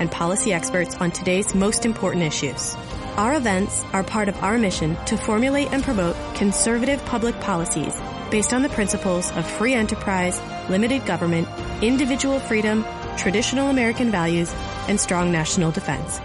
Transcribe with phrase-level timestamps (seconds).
[0.00, 2.74] and policy experts on today's most important issues.
[3.16, 7.94] Our events are part of our mission to formulate and promote conservative public policies
[8.30, 11.46] based on the principles of free enterprise, limited government,
[11.82, 12.84] individual freedom,
[13.16, 14.52] traditional American values,
[14.88, 16.20] and strong national defense.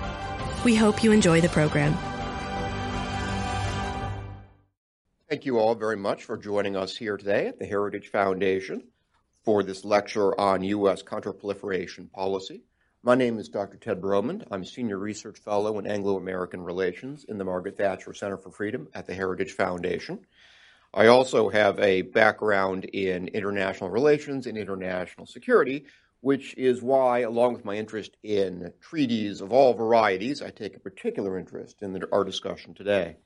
[0.63, 1.98] We hope you enjoy the program.
[5.27, 8.84] Thank you all very much for joining us here today at the Heritage Foundation
[9.43, 11.03] for this lecture on U.S.
[11.03, 12.63] counterproliferation policy.
[13.05, 13.77] My name is Dr.
[13.77, 14.48] Ted Bromund.
[14.49, 18.49] I'm a Senior Research Fellow in Anglo American Relations in the Margaret Thatcher Center for
[18.49, 20.25] Freedom at the Heritage Foundation.
[20.91, 25.85] I also have a background in international relations and international security,
[26.21, 30.79] which is why, along with my interest in treaties of all varieties, I take a
[30.79, 33.17] particular interest in the, our discussion today.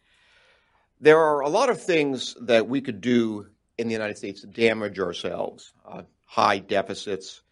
[1.00, 4.48] There are a lot of things that we could do in the United States to
[4.48, 7.44] damage ourselves uh, high deficits,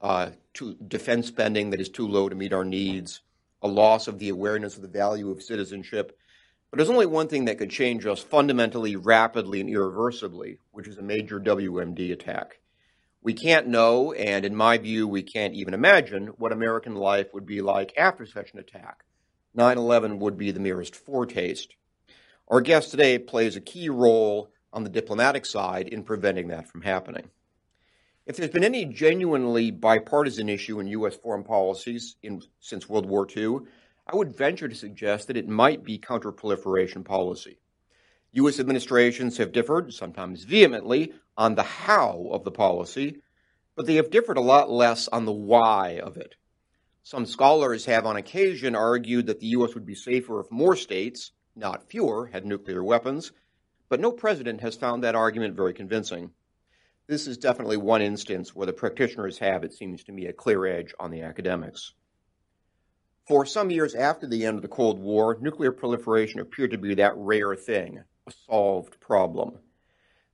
[0.00, 3.22] uh, to defense spending that is too low to meet our needs,
[3.62, 6.18] a loss of the awareness of the value of citizenship.
[6.70, 10.98] But there's only one thing that could change us fundamentally, rapidly, and irreversibly, which is
[10.98, 12.58] a major WMD attack.
[13.22, 17.46] We can't know, and in my view, we can't even imagine what American life would
[17.46, 19.04] be like after such an attack.
[19.54, 21.74] 9 11 would be the merest foretaste.
[22.48, 26.82] Our guest today plays a key role on the diplomatic side in preventing that from
[26.82, 27.30] happening.
[28.26, 31.14] If there's been any genuinely bipartisan issue in U.S.
[31.14, 33.58] foreign policies in, since World War II,
[34.04, 37.60] I would venture to suggest that it might be counterproliferation policy.
[38.32, 38.58] U.S.
[38.58, 43.22] administrations have differed, sometimes vehemently, on the how of the policy,
[43.76, 46.34] but they have differed a lot less on the why of it.
[47.04, 49.74] Some scholars have on occasion argued that the U.S.
[49.74, 53.30] would be safer if more states, not fewer, had nuclear weapons,
[53.88, 56.32] but no president has found that argument very convincing.
[57.08, 60.66] This is definitely one instance where the practitioners have, it seems to me, a clear
[60.66, 61.92] edge on the academics.
[63.28, 66.94] For some years after the end of the Cold War, nuclear proliferation appeared to be
[66.94, 69.58] that rare thing, a solved problem.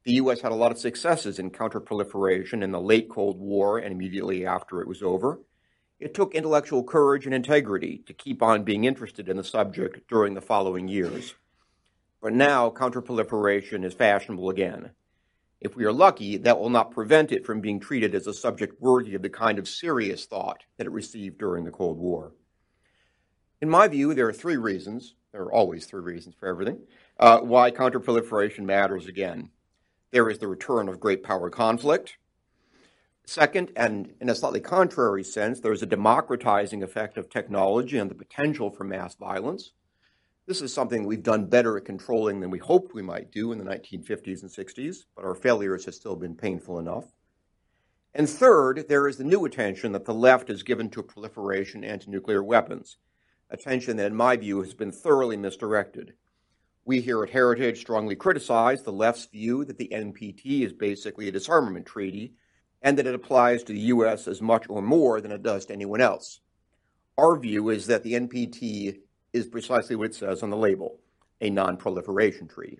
[0.04, 0.40] The U.S.
[0.40, 4.80] had a lot of successes in counterproliferation in the late Cold War and immediately after
[4.80, 5.40] it was over.
[6.00, 10.32] It took intellectual courage and integrity to keep on being interested in the subject during
[10.34, 11.34] the following years.
[12.22, 14.90] But now counterproliferation is fashionable again.
[15.64, 18.80] If we are lucky, that will not prevent it from being treated as a subject
[18.80, 22.32] worthy of the kind of serious thought that it received during the Cold War.
[23.60, 26.80] In my view, there are three reasons, there are always three reasons for everything,
[27.20, 29.50] uh, why counterproliferation matters again.
[30.10, 32.16] There is the return of great power conflict.
[33.24, 38.10] Second, and in a slightly contrary sense, there is a democratizing effect of technology and
[38.10, 39.70] the potential for mass violence.
[40.52, 43.58] This is something we've done better at controlling than we hoped we might do in
[43.58, 47.06] the 1950s and 60s, but our failures have still been painful enough.
[48.12, 52.02] And third, there is the new attention that the left has given to proliferation and
[52.02, 52.98] to nuclear weapons,
[53.48, 56.12] attention that, in my view, has been thoroughly misdirected.
[56.84, 61.32] We here at Heritage strongly criticize the left's view that the NPT is basically a
[61.32, 62.34] disarmament treaty
[62.82, 64.28] and that it applies to the U.S.
[64.28, 66.40] as much or more than it does to anyone else.
[67.16, 68.98] Our view is that the NPT
[69.32, 70.98] is precisely what it says on the label
[71.40, 72.78] a non proliferation treaty.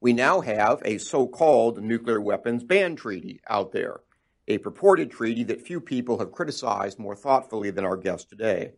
[0.00, 4.00] We now have a so called nuclear weapons ban treaty out there,
[4.48, 8.72] a purported treaty that few people have criticized more thoughtfully than our guest today.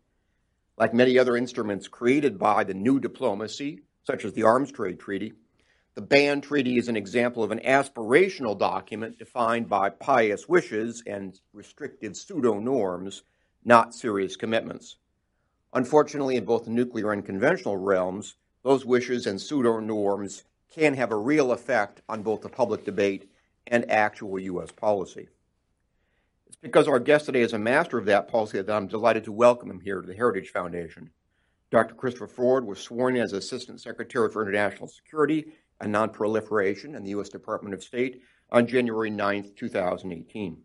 [0.77, 5.33] Like many other instruments created by the new diplomacy, such as the Arms Trade Treaty,
[5.95, 11.41] the ban treaty is an example of an aspirational document defined by pious wishes and
[11.53, 13.23] restrictive pseudo norms,
[13.65, 14.97] not serious commitments.
[15.75, 21.11] Unfortunately, in both the nuclear and conventional realms, those wishes and pseudo norms can have
[21.11, 23.29] a real effect on both the public debate
[23.67, 24.71] and actual U.S.
[24.71, 25.29] policy.
[26.47, 29.33] It's because our guest today is a master of that policy that I'm delighted to
[29.33, 31.11] welcome him here to the Heritage Foundation.
[31.73, 31.95] Dr.
[31.95, 35.47] Christopher Ford was sworn in as Assistant Secretary for International Security
[35.81, 37.29] and Nonproliferation in the U.S.
[37.29, 38.23] Department of State
[38.53, 40.63] on January 9, 2018.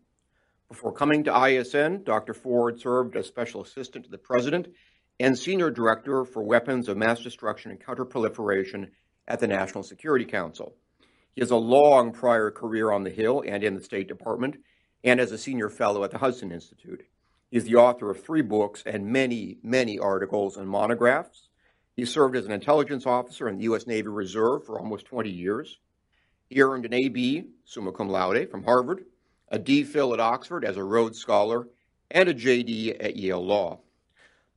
[0.68, 2.32] Before coming to ISN, Dr.
[2.32, 4.68] Ford served as Special Assistant to the President
[5.20, 8.88] and Senior Director for Weapons of Mass Destruction and Counterproliferation
[9.28, 10.74] at the National Security Council.
[11.34, 14.56] He has a long prior career on the Hill and in the State Department,
[15.04, 17.04] and as a senior fellow at the Hudson Institute.
[17.50, 21.48] He is the author of three books and many, many articles and monographs.
[21.96, 23.86] He served as an intelligence officer in the U.S.
[23.86, 25.78] Navy Reserve for almost 20 years.
[26.48, 29.04] He earned an AB, summa cum laude, from Harvard,
[29.48, 31.68] a D.Phil at Oxford as a Rhodes Scholar,
[32.10, 33.80] and a JD at Yale Law.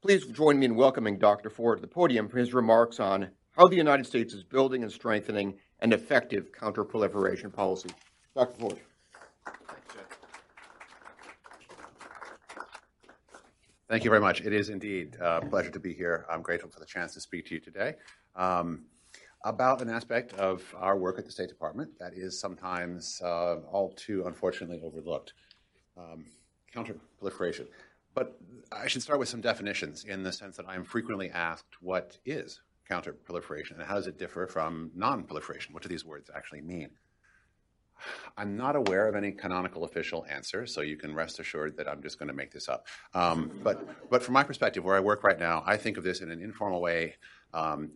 [0.03, 1.49] Please join me in welcoming Dr.
[1.49, 4.91] Ford to the podium for his remarks on how the United States is building and
[4.91, 7.89] strengthening an effective counterproliferation policy.
[8.35, 8.53] Dr.
[8.59, 8.79] Ford.
[13.87, 14.41] Thank you very much.
[14.41, 16.25] It is indeed a pleasure to be here.
[16.29, 17.93] I'm grateful for the chance to speak to you today
[18.35, 18.83] um,
[19.45, 23.93] about an aspect of our work at the State Department that is sometimes uh, all
[23.95, 25.31] too unfortunately overlooked
[25.97, 26.25] um,
[26.75, 27.67] counterproliferation.
[28.13, 28.39] But
[28.71, 32.61] I should start with some definitions in the sense that I'm frequently asked what is
[32.89, 35.73] counterproliferation and how does it differ from non-proliferation?
[35.73, 36.89] What do these words actually mean?
[38.37, 42.01] I'm not aware of any canonical official answer, so you can rest assured that I'm
[42.01, 42.87] just going to make this up.
[43.13, 46.21] Um, but, but from my perspective, where I work right now, I think of this
[46.21, 47.15] in an informal way
[47.53, 47.91] um,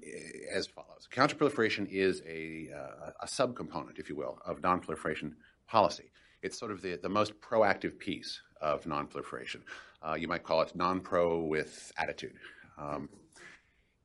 [0.53, 1.07] as follows.
[1.11, 5.33] Counterproliferation is a, uh, a subcomponent, if you will, of nonproliferation
[5.67, 6.11] policy.
[6.41, 9.61] It's sort of the, the most proactive piece of nonproliferation.
[10.01, 12.35] Uh, you might call it non-pro with attitude.
[12.77, 13.09] Um,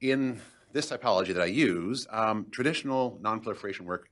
[0.00, 0.40] in
[0.72, 4.08] this typology that I use, um, traditional nonproliferation work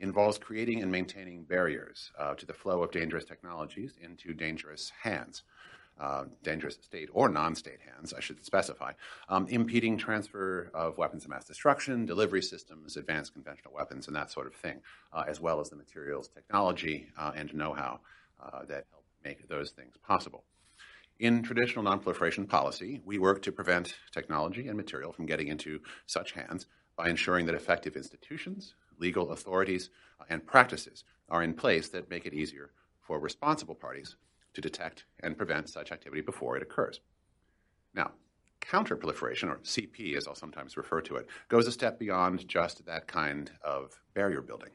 [0.00, 5.44] involves creating and maintaining barriers uh, to the flow of dangerous technologies into dangerous hands.
[5.98, 8.92] Uh, dangerous state or non-state hands, I should specify,
[9.28, 14.30] um, impeding transfer of weapons of mass destruction, delivery systems, advanced conventional weapons, and that
[14.30, 14.80] sort of thing,
[15.12, 18.00] uh, as well as the materials, technology, uh, and know-how
[18.42, 20.44] uh, that help make those things possible.
[21.20, 26.32] In traditional nonproliferation policy, we work to prevent technology and material from getting into such
[26.32, 26.64] hands
[26.96, 29.90] by ensuring that effective institutions, legal authorities,
[30.30, 32.70] and practices are in place that make it easier
[33.02, 34.16] for responsible parties
[34.54, 37.00] to detect and prevent such activity before it occurs.
[37.92, 38.12] Now,
[38.62, 43.08] counterproliferation, or CP as I'll sometimes refer to it, goes a step beyond just that
[43.08, 44.70] kind of barrier building.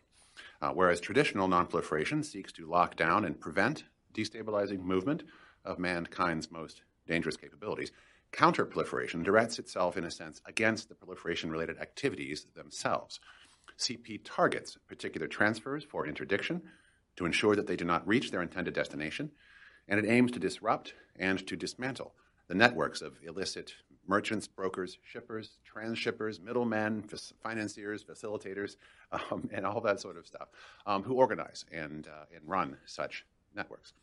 [0.62, 5.24] Uh, whereas traditional nonproliferation seeks to lock down and prevent destabilizing movement
[5.66, 7.92] of mankind's most dangerous capabilities,
[8.32, 13.20] counterproliferation directs itself, in a sense, against the proliferation related activities themselves.
[13.78, 16.62] CP targets particular transfers for interdiction
[17.16, 19.32] to ensure that they do not reach their intended destination,
[19.88, 22.14] and it aims to disrupt and to dismantle
[22.48, 23.74] the networks of illicit
[24.08, 27.04] merchants, brokers, shippers, transshippers, middlemen,
[27.42, 28.76] financiers, facilitators,
[29.32, 30.48] um, and all that sort of stuff,
[30.86, 33.26] um, who organize and, uh, and run such
[33.56, 33.94] networks.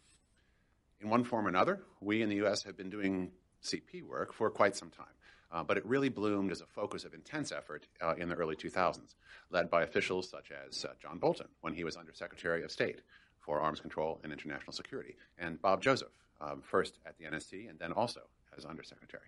[1.02, 2.62] In one form or another, we in the U.S.
[2.62, 3.32] have been doing
[3.64, 5.06] CP work for quite some time.
[5.50, 8.56] Uh, but it really bloomed as a focus of intense effort uh, in the early
[8.56, 9.16] 2000s,
[9.50, 13.00] led by officials such as uh, John Bolton when he was Undersecretary of State
[13.40, 17.78] for Arms Control and International Security, and Bob Joseph, um, first at the NSC and
[17.78, 18.20] then also
[18.56, 19.26] as Undersecretary.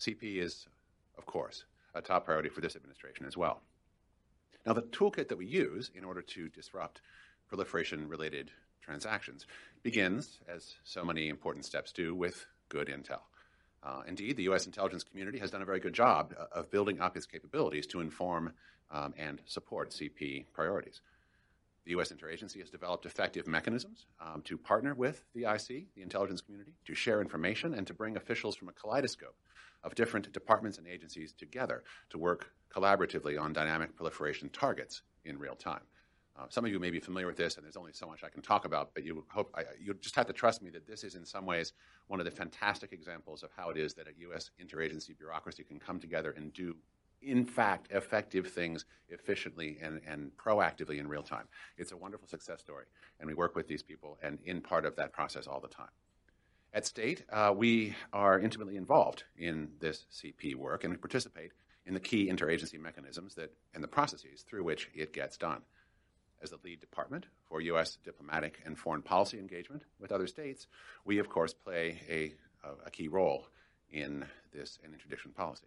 [0.00, 0.68] CP is,
[1.18, 3.60] of course, a top priority for this administration as well.
[4.64, 7.00] Now, the toolkit that we use in order to disrupt
[7.48, 8.50] proliferation related
[8.86, 9.46] transactions
[9.82, 13.20] begins, as so many important steps do, with good intel.
[13.82, 14.66] Uh, indeed, the U.S.
[14.66, 18.00] intelligence community has done a very good job uh, of building up its capabilities to
[18.00, 18.52] inform
[18.90, 21.02] um, and support CP priorities.
[21.84, 22.10] The U.S.
[22.12, 26.94] interagency has developed effective mechanisms um, to partner with the IC, the intelligence community, to
[26.94, 29.36] share information and to bring officials from a kaleidoscope
[29.84, 35.54] of different departments and agencies together to work collaboratively on dynamic proliferation targets in real
[35.54, 35.82] time.
[36.38, 38.28] Uh, some of you may be familiar with this, and there's only so much I
[38.28, 41.02] can talk about, but you hope I, you just have to trust me that this
[41.02, 41.72] is in some ways
[42.08, 44.50] one of the fantastic examples of how it is that a U.S.
[44.62, 46.76] interagency bureaucracy can come together and do,
[47.22, 51.46] in fact, effective things efficiently and, and proactively in real time.
[51.78, 52.84] It's a wonderful success story,
[53.18, 55.88] and we work with these people and in part of that process all the time.
[56.74, 61.52] At State, uh, we are intimately involved in this CP work, and participate
[61.86, 65.62] in the key interagency mechanisms that and the processes through which it gets done
[66.42, 67.98] as the lead department for U.S.
[68.04, 70.66] diplomatic and foreign policy engagement with other states,
[71.04, 72.32] we, of course, play a,
[72.84, 73.46] a key role
[73.90, 75.66] in this and interdiction policy.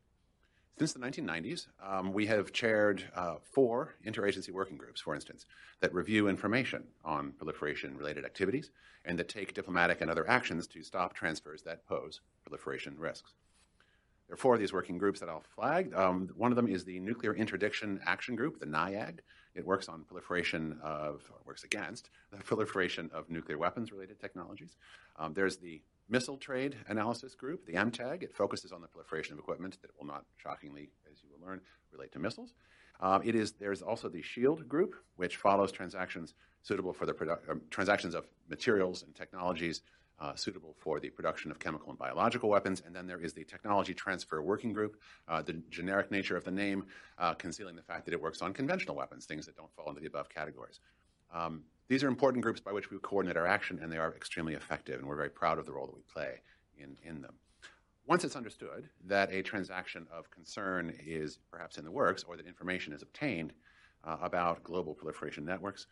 [0.77, 5.45] Since the 1990s, um, we have chaired uh, four interagency working groups, for instance,
[5.81, 8.71] that review information on proliferation related activities
[9.03, 13.33] and that take diplomatic and other actions to stop transfers that pose proliferation risks.
[14.27, 15.93] There are four of these working groups that I'll flag.
[15.93, 19.19] Um, one of them is the Nuclear Interdiction Action Group, the NIAG,
[19.55, 24.75] it works on proliferation of, or works against the proliferation of nuclear weapons related technologies.
[25.17, 28.23] Um, there's the Missile Trade Analysis Group, the MTAG.
[28.23, 31.61] It focuses on the proliferation of equipment that will not, shockingly, as you will learn,
[31.91, 32.53] relate to missiles.
[32.99, 37.37] Um, it is, there's also the SHIELD Group, which follows transactions suitable for the produ-
[37.49, 39.81] uh, transactions of materials and technologies
[40.19, 42.81] uh, suitable for the production of chemical and biological weapons.
[42.85, 44.97] And then there is the Technology Transfer Working Group,
[45.27, 46.85] uh, the generic nature of the name
[47.17, 50.01] uh, concealing the fact that it works on conventional weapons, things that don't fall into
[50.01, 50.79] the above categories.
[51.33, 54.53] Um, these are important groups by which we coordinate our action, and they are extremely
[54.53, 56.41] effective, and we're very proud of the role that we play
[56.77, 57.33] in, in them.
[58.05, 62.47] Once it's understood that a transaction of concern is perhaps in the works or that
[62.47, 63.53] information is obtained
[64.03, 65.87] uh, about global proliferation networks,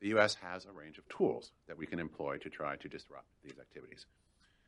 [0.00, 0.36] the U.S.
[0.36, 4.06] has a range of tools that we can employ to try to disrupt these activities.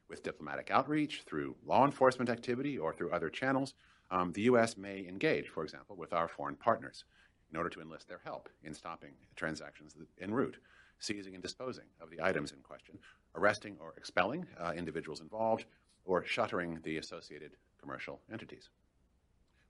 [0.09, 3.75] With diplomatic outreach, through law enforcement activity, or through other channels,
[4.11, 4.77] um, the U.S.
[4.77, 7.05] may engage, for example, with our foreign partners
[7.51, 10.57] in order to enlist their help in stopping transactions en route,
[10.99, 12.99] seizing and disposing of the items in question,
[13.37, 15.65] arresting or expelling uh, individuals involved,
[16.05, 18.69] or shuttering the associated commercial entities.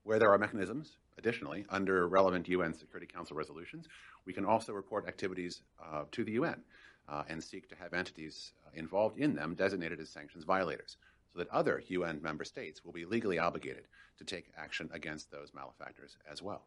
[0.03, 3.87] Where there are mechanisms, additionally, under relevant UN Security Council resolutions,
[4.25, 6.63] we can also report activities uh, to the UN
[7.07, 10.97] uh, and seek to have entities uh, involved in them designated as sanctions violators
[11.31, 13.85] so that other UN member states will be legally obligated
[14.17, 16.63] to take action against those malefactors as well.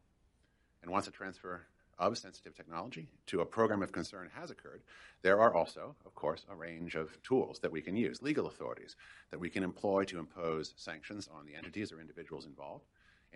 [0.81, 4.81] And once a transfer of sensitive technology to a program of concern has occurred,
[5.21, 8.95] there are also, of course, a range of tools that we can use, legal authorities
[9.31, 12.85] that we can employ to impose sanctions on the entities or individuals involved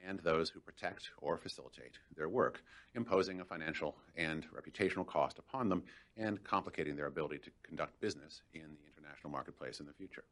[0.08, 2.64] and those who protect or facilitate their work,
[2.96, 5.84] imposing a financial and reputational cost upon them
[6.18, 10.24] and complicating their ability to conduct business in the international marketplace in the future.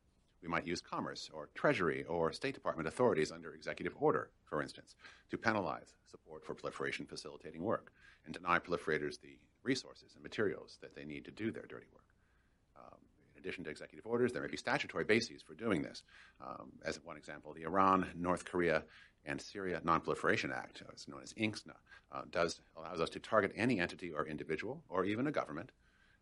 [0.42, 4.96] We might use Commerce or Treasury or State Department authorities under executive order, for instance,
[5.32, 7.92] to penalize support for proliferation facilitating work
[8.26, 12.06] and deny proliferators the resources and materials that they need to do their dirty work.
[12.78, 13.00] Um,
[13.36, 16.04] in addition to executive orders, there may be statutory bases for doing this.
[16.40, 18.84] Um, as one example, the Iran, North Korea,
[19.26, 21.76] and Syria Non-Proliferation Act, uh, known as INKSNA,
[22.12, 25.72] uh, does allows us to target any entity or individual or even a government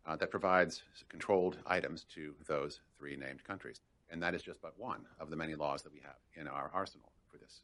[0.06, 3.80] uh, that provides controlled items to those three named countries.
[4.10, 6.70] And that is just but one of the many laws that we have in our
[6.72, 7.60] arsenal for this.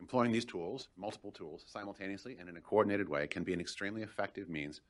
[0.00, 4.02] Employing these tools, multiple tools, simultaneously and in a coordinated way can be an extremely
[4.02, 4.80] effective means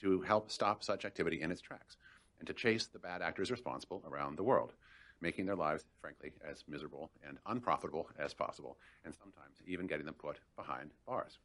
[0.00, 1.96] to help stop such activity in its tracks
[2.38, 4.72] and to chase the bad actors responsible around the world
[5.20, 10.14] making their lives, frankly, as miserable and unprofitable as possible, and sometimes even getting them
[10.14, 11.38] put behind bars.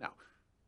[0.00, 0.12] Now,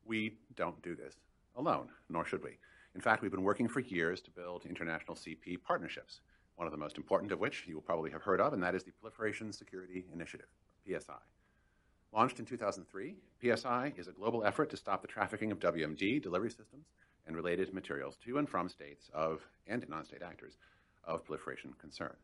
[0.05, 1.15] we don't do this
[1.57, 2.59] alone, nor should we.
[2.95, 6.21] In fact, we've been working for years to build international CP partnerships,
[6.57, 8.75] one of the most important of which you will probably have heard of, and that
[8.75, 10.49] is the Proliferation Security Initiative,
[10.87, 11.19] PSI.
[12.13, 16.51] Launched in 2003, PSI is a global effort to stop the trafficking of WMD delivery
[16.51, 16.87] systems
[17.27, 20.57] and related materials to and from states of and non-state actors
[21.09, 22.15] of proliferation concern.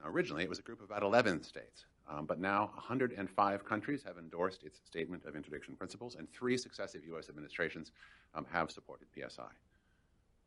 [0.00, 4.02] Now, originally, it was a group of about 11 states, um, but now 105 countries
[4.06, 7.28] have endorsed its Statement of Interdiction Principles, and three successive U.S.
[7.28, 7.90] administrations
[8.34, 9.48] um, have supported PSI.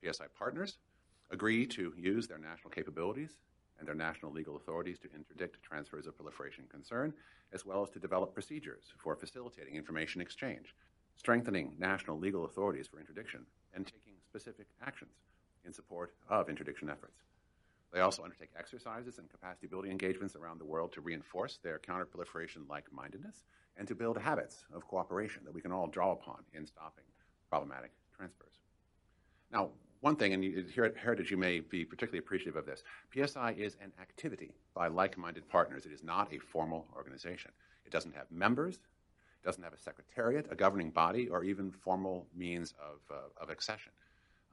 [0.04, 0.78] PSI partners
[1.32, 3.32] agree to use their national capabilities
[3.80, 7.14] and their national legal authorities to interdict transfers of proliferation concern,
[7.54, 10.76] as well as to develop procedures for facilitating information exchange,
[11.16, 15.12] strengthening national legal authorities for interdiction, and taking specific actions
[15.66, 17.22] in support of interdiction efforts.
[17.92, 22.70] They also undertake exercises and capacity building engagements around the world to reinforce their counterproliferation
[22.70, 23.44] like mindedness
[23.78, 27.06] and to build habits of cooperation that we can all draw upon in stopping
[27.50, 28.60] problematic transfers.
[29.52, 29.70] Now,
[30.02, 33.76] one thing, and here at Heritage, you may be particularly appreciative of this PSI is
[33.82, 35.86] an activity by like minded partners.
[35.86, 37.52] It is not a formal organization.
[37.86, 42.28] It doesn't have members, it doesn't have a secretariat, a governing body, or even formal
[42.36, 43.92] means of, uh, of accession.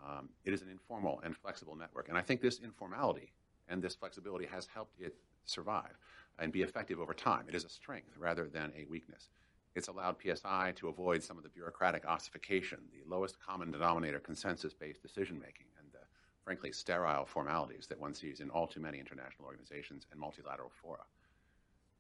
[0.05, 2.09] Um, it is an informal and flexible network.
[2.09, 3.33] And I think this informality
[3.69, 5.99] and this flexibility has helped it survive
[6.39, 7.47] and be effective over time.
[7.49, 9.31] It is a strength rather than a weakness.
[9.75, 14.73] It's allowed PSI to avoid some of the bureaucratic ossification, the lowest common denominator consensus
[14.73, 16.07] based decision making, and the
[16.45, 21.05] frankly sterile formalities that one sees in all too many international organizations and multilateral fora.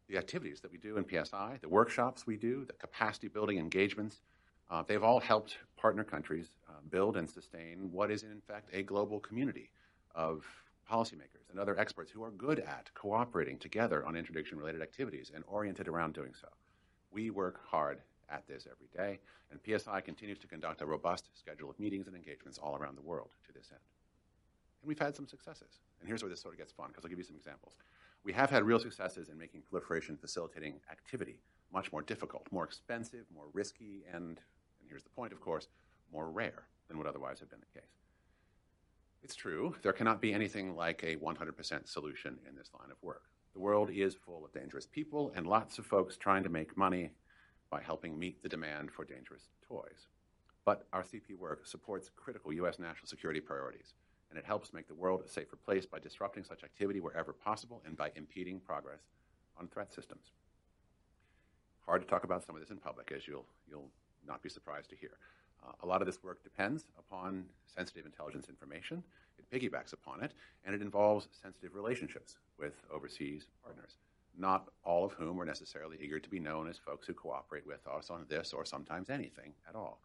[0.08, 4.22] The activities that we do in PSI, the workshops we do, the capacity building engagements,
[4.70, 8.82] uh, they've all helped partner countries uh, build and sustain what is, in fact, a
[8.82, 9.70] global community
[10.14, 10.44] of
[10.90, 15.44] policymakers and other experts who are good at cooperating together on interdiction related activities and
[15.46, 16.48] oriented around doing so.
[17.10, 19.20] We work hard at this every day,
[19.50, 23.02] and PSI continues to conduct a robust schedule of meetings and engagements all around the
[23.02, 23.80] world to this end.
[24.82, 25.80] And we've had some successes.
[26.00, 27.74] And here's where this sort of gets fun, because I'll give you some examples.
[28.24, 31.40] We have had real successes in making proliferation facilitating activity
[31.72, 34.40] much more difficult, more expensive, more risky, and
[34.86, 35.66] and here's the point, of course,
[36.12, 37.90] more rare than would otherwise have been the case.
[39.20, 43.22] It's true, there cannot be anything like a 100% solution in this line of work.
[43.52, 47.10] The world is full of dangerous people and lots of folks trying to make money
[47.68, 50.06] by helping meet the demand for dangerous toys.
[50.64, 52.78] But our CP work supports critical U.S.
[52.78, 53.94] national security priorities,
[54.30, 57.82] and it helps make the world a safer place by disrupting such activity wherever possible
[57.84, 59.00] and by impeding progress
[59.58, 60.30] on threat systems.
[61.84, 63.90] Hard to talk about some of this in public, as you'll, you'll
[64.26, 65.18] not be surprised to hear.
[65.66, 69.02] Uh, a lot of this work depends upon sensitive intelligence information.
[69.38, 70.32] It piggybacks upon it,
[70.64, 73.96] and it involves sensitive relationships with overseas partners,
[74.38, 77.86] not all of whom are necessarily eager to be known as folks who cooperate with
[77.86, 80.00] us on this or sometimes anything at all.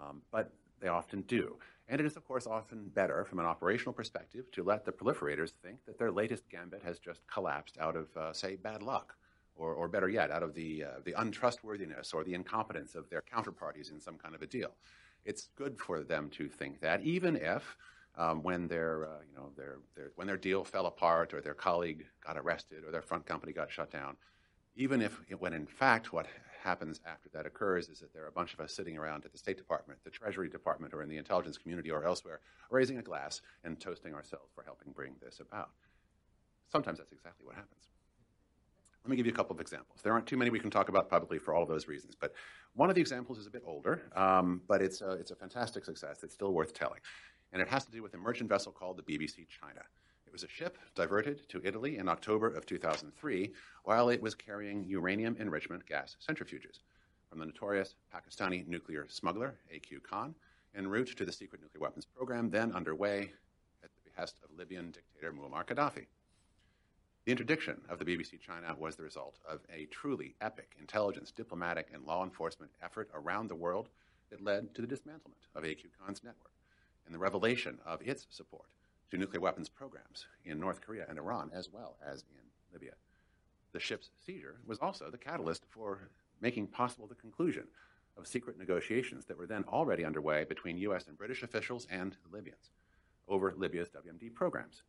[0.00, 1.56] Um, but they often do.
[1.88, 5.52] And it is, of course, often better from an operational perspective to let the proliferators
[5.62, 9.16] think that their latest gambit has just collapsed out of, uh, say, bad luck,
[9.58, 13.22] or, or better yet, out of the, uh, the untrustworthiness or the incompetence of their
[13.22, 14.72] counterparties in some kind of a deal.
[15.24, 17.76] It's good for them to think that, even if
[18.16, 21.54] um, when their, uh, you know, their, their, when their deal fell apart or their
[21.54, 24.16] colleague got arrested or their front company got shut down,
[24.76, 26.26] even if, when in fact what
[26.62, 29.32] happens after that occurs is that there are a bunch of us sitting around at
[29.32, 33.02] the State Department, the Treasury Department, or in the intelligence community or elsewhere, raising a
[33.02, 35.70] glass and toasting ourselves for helping bring this about.
[36.70, 37.88] Sometimes that's exactly what happens.
[39.08, 40.02] Let me give you a couple of examples.
[40.02, 42.34] There aren't too many we can talk about publicly for all of those reasons, but
[42.74, 45.86] one of the examples is a bit older, um, but it's a, it's a fantastic
[45.86, 46.22] success.
[46.22, 47.00] It's still worth telling.
[47.54, 49.80] And it has to do with a merchant vessel called the BBC China.
[50.26, 53.50] It was a ship diverted to Italy in October of 2003
[53.84, 56.80] while it was carrying uranium enrichment gas centrifuges
[57.30, 60.34] from the notorious Pakistani nuclear smuggler AQ Khan
[60.74, 63.30] en route to the secret nuclear weapons program then underway
[63.82, 66.04] at the behest of Libyan dictator Muammar Gaddafi.
[67.28, 71.88] The interdiction of the BBC China was the result of a truly epic intelligence, diplomatic,
[71.92, 73.90] and law enforcement effort around the world
[74.30, 76.52] that led to the dismantlement of AQ Khan's network
[77.04, 78.70] and the revelation of its support
[79.10, 82.94] to nuclear weapons programs in North Korea and Iran, as well as in Libya.
[83.72, 86.08] The ship's seizure was also the catalyst for
[86.40, 87.64] making possible the conclusion
[88.16, 91.08] of secret negotiations that were then already underway between U.S.
[91.08, 92.70] and British officials and the Libyans
[93.28, 94.82] over Libya's WMD programs.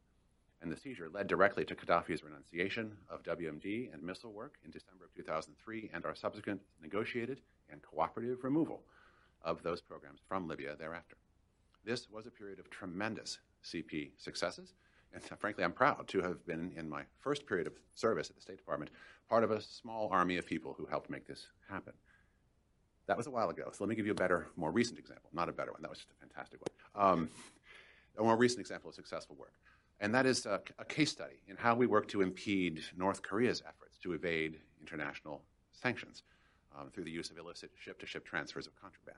[0.61, 5.05] And the seizure led directly to Gaddafi's renunciation of WMD and missile work in December
[5.05, 7.41] of 2003 and our subsequent negotiated
[7.71, 8.83] and cooperative removal
[9.41, 11.15] of those programs from Libya thereafter.
[11.85, 14.73] This was a period of tremendous CP successes.
[15.13, 18.41] And frankly, I'm proud to have been in my first period of service at the
[18.41, 18.91] State Department
[19.29, 21.93] part of a small army of people who helped make this happen.
[23.05, 23.69] That was a while ago.
[23.71, 25.29] So let me give you a better, more recent example.
[25.33, 27.09] Not a better one, that was just a fantastic one.
[27.09, 27.29] Um,
[28.17, 29.53] a more recent example of successful work.
[30.01, 33.61] And that is a, a case study in how we work to impede North Korea's
[33.67, 35.41] efforts to evade international
[35.73, 36.23] sanctions
[36.77, 39.17] um, through the use of illicit ship to ship transfers of contraband.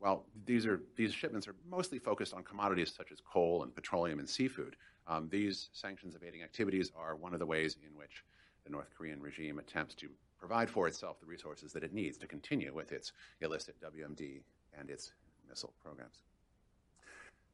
[0.00, 4.20] Well, these, are, these shipments are mostly focused on commodities such as coal and petroleum
[4.20, 4.76] and seafood.
[5.06, 8.24] Um, these sanctions evading activities are one of the ways in which
[8.64, 12.26] the North Korean regime attempts to provide for itself the resources that it needs to
[12.26, 14.42] continue with its illicit WMD
[14.78, 15.12] and its
[15.48, 16.22] missile programs.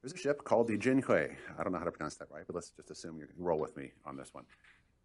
[0.05, 1.35] There's a ship called the Jin Hye.
[1.59, 3.75] I don't know how to pronounce that right, but let's just assume you roll with
[3.75, 4.45] me on this one.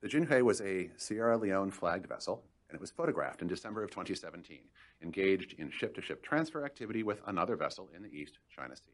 [0.02, 3.82] The Jin Hye was a Sierra Leone flagged vessel and it was photographed in December
[3.82, 4.60] of 2017,
[5.02, 8.92] engaged in ship to ship transfer activity with another vessel in the East China Sea.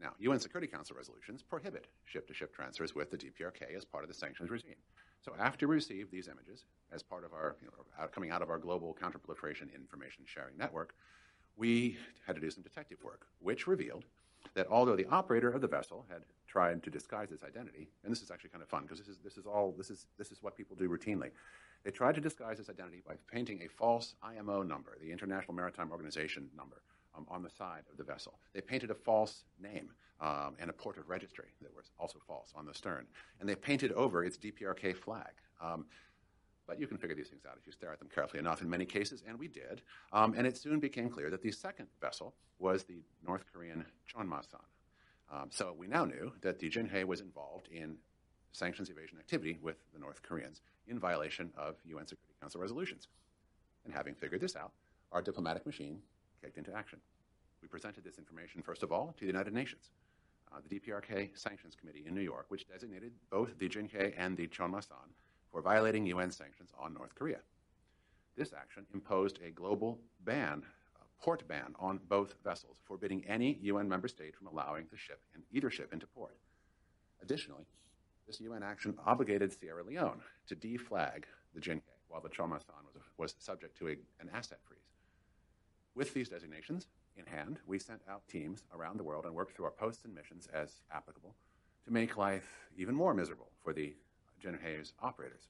[0.00, 4.04] Now, UN Security Council resolutions prohibit ship to ship transfers with the DPRK as part
[4.04, 4.76] of the sanctions regime.
[5.22, 8.50] So, after we received these images as part of our, you know, coming out of
[8.50, 10.94] our global counterproliferation information sharing network,
[11.56, 14.04] we had to do some detective work, which revealed
[14.56, 18.22] that although the operator of the vessel had tried to disguise its identity, and this
[18.22, 20.42] is actually kind of fun because this is, this is all this is this is
[20.42, 21.30] what people do routinely.
[21.84, 25.92] They tried to disguise its identity by painting a false IMO number, the International Maritime
[25.92, 26.82] Organization number,
[27.16, 28.40] um, on the side of the vessel.
[28.54, 29.90] They painted a false name
[30.20, 33.06] um, and a port of registry that was also false on the stern.
[33.38, 35.32] And they painted over its DPRK flag.
[35.60, 35.86] Um,
[36.66, 38.68] but you can figure these things out if you stare at them carefully enough in
[38.68, 39.82] many cases, and we did.
[40.12, 44.64] Um, and it soon became clear that the second vessel was the North Korean Chonmasan.
[45.32, 47.96] Um, so we now knew that the Jin Hye was involved in
[48.52, 53.08] sanctions evasion activity with the North Koreans in violation of UN Security Council resolutions.
[53.84, 54.72] And having figured this out,
[55.12, 56.00] our diplomatic machine
[56.42, 57.00] kicked into action.
[57.62, 59.90] We presented this information, first of all, to the United Nations,
[60.52, 64.36] uh, the DPRK Sanctions Committee in New York, which designated both the Jin Hye and
[64.36, 65.10] the Chonmasan
[65.50, 67.40] for violating UN sanctions on North Korea.
[68.36, 70.62] This action imposed a global ban,
[70.96, 75.22] a port ban on both vessels, forbidding any UN member state from allowing the ship
[75.34, 76.36] and either ship into port.
[77.22, 77.64] Additionally,
[78.26, 83.02] this UN action obligated Sierra Leone to deflag the Jin Hye, while the Chonmasan was,
[83.16, 84.80] was subject to a, an asset freeze.
[85.94, 89.64] With these designations in hand, we sent out teams around the world and worked through
[89.64, 91.34] our posts and missions as applicable
[91.84, 93.94] to make life even more miserable for the
[94.40, 95.48] Jin Hye's operators.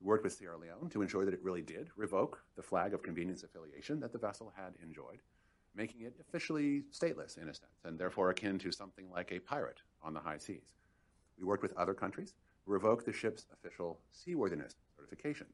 [0.00, 3.02] We worked with Sierra Leone to ensure that it really did revoke the flag of
[3.02, 5.22] convenience affiliation that the vessel had enjoyed,
[5.74, 9.82] making it officially stateless in a sense, and therefore akin to something like a pirate
[10.02, 10.74] on the high seas.
[11.38, 15.46] We worked with other countries to revoke the ship's official seaworthiness certification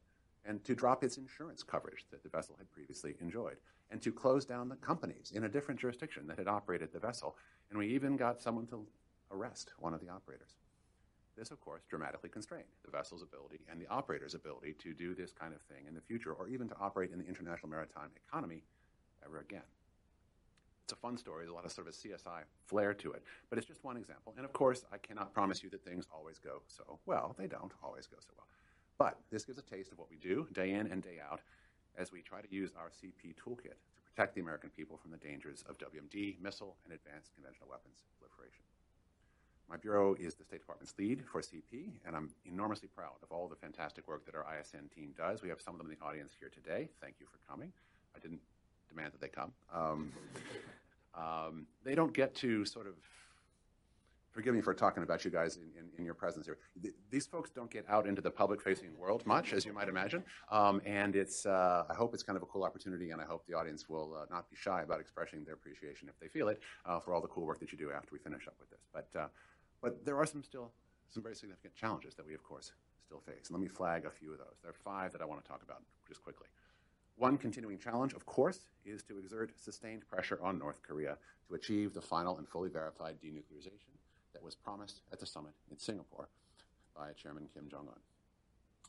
[0.45, 3.57] and to drop its insurance coverage that the vessel had previously enjoyed,
[3.89, 7.35] and to close down the companies in a different jurisdiction that had operated the vessel.
[7.69, 8.85] And we even got someone to
[9.31, 10.53] arrest one of the operators.
[11.37, 15.33] This, of course, dramatically constrained the vessel's ability and the operator's ability to do this
[15.33, 18.63] kind of thing in the future or even to operate in the international maritime economy
[19.25, 19.67] ever again.
[20.85, 21.43] It's a fun story.
[21.43, 23.97] There's a lot of sort of a CSI flair to it, but it's just one
[23.97, 24.33] example.
[24.37, 27.35] And of course, I cannot promise you that things always go so well.
[27.37, 28.47] They don't always go so well.
[28.97, 31.41] But this gives a taste of what we do day in and day out
[31.97, 35.17] as we try to use our CP toolkit to protect the American people from the
[35.17, 38.61] dangers of WMD, missile, and advanced conventional weapons proliferation.
[39.69, 43.47] My bureau is the State Department's lead for CP, and I'm enormously proud of all
[43.47, 45.41] the fantastic work that our ISN team does.
[45.41, 46.89] We have some of them in the audience here today.
[47.01, 47.71] Thank you for coming.
[48.15, 48.41] I didn't
[48.89, 49.51] demand that they come.
[49.73, 50.11] Um,
[51.15, 52.93] um, they don't get to sort of
[54.35, 56.57] forgive me for talking about you guys in, in, in your presence here.
[56.81, 59.87] Th- these folks don't get out into the public facing world much, as you might
[59.87, 60.21] imagine.
[60.51, 63.45] Um, and it's, uh, I hope it's kind of a cool opportunity, and I hope
[63.47, 66.59] the audience will uh, not be shy about expressing their appreciation if they feel it
[66.85, 68.81] uh, for all the cool work that you do after we finish up with this.
[68.93, 69.27] But uh,
[69.81, 70.71] but there are some still
[71.09, 72.71] some very significant challenges that we, of course,
[73.05, 73.49] still face.
[73.49, 74.57] Let me flag a few of those.
[74.61, 76.47] There are five that I want to talk about just quickly.
[77.17, 81.93] One continuing challenge, of course, is to exert sustained pressure on North Korea to achieve
[81.93, 83.95] the final and fully verified denuclearization
[84.33, 86.27] that was promised at the summit in Singapore
[86.95, 87.99] by Chairman Kim Jong un.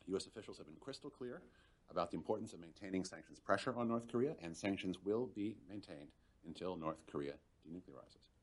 [0.09, 0.27] U.S.
[0.27, 1.43] officials have been crystal clear
[1.91, 6.11] about the importance of maintaining sanctions pressure on North Korea, and sanctions will be maintained
[6.45, 7.35] until North Korea
[7.69, 8.36] denuclearizes.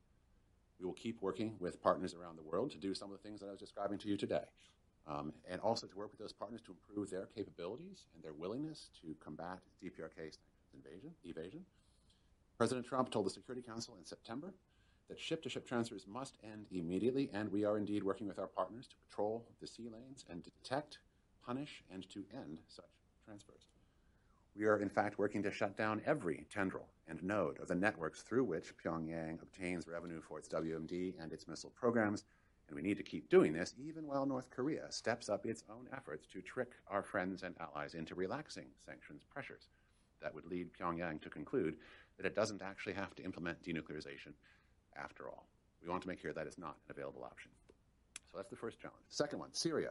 [0.78, 3.40] We will keep working with partners around the world to do some of the things
[3.40, 4.44] that I was describing to you today.
[5.06, 8.88] Um, and also to work with those partners to improve their capabilities and their willingness
[9.02, 10.38] to combat DPRK
[10.72, 11.64] invasion, evasion.
[12.56, 14.54] President Trump told the Security Council in September
[15.08, 18.46] that ship to ship transfers must end immediately, and we are indeed working with our
[18.46, 20.98] partners to patrol the sea lanes and to detect,
[21.44, 22.86] punish, and to end such
[23.26, 23.66] transfers.
[24.56, 28.22] We are, in fact, working to shut down every tendril and node of the networks
[28.22, 32.24] through which Pyongyang obtains revenue for its WMD and its missile programs.
[32.68, 35.88] And we need to keep doing this even while North Korea steps up its own
[35.92, 39.68] efforts to trick our friends and allies into relaxing sanctions pressures.
[40.22, 41.76] That would lead Pyongyang to conclude
[42.16, 44.32] that it doesn't actually have to implement denuclearization
[44.96, 45.48] after all.
[45.82, 47.50] We want to make clear that is not an available option.
[48.30, 49.04] So that's the first challenge.
[49.08, 49.90] Second one Syria,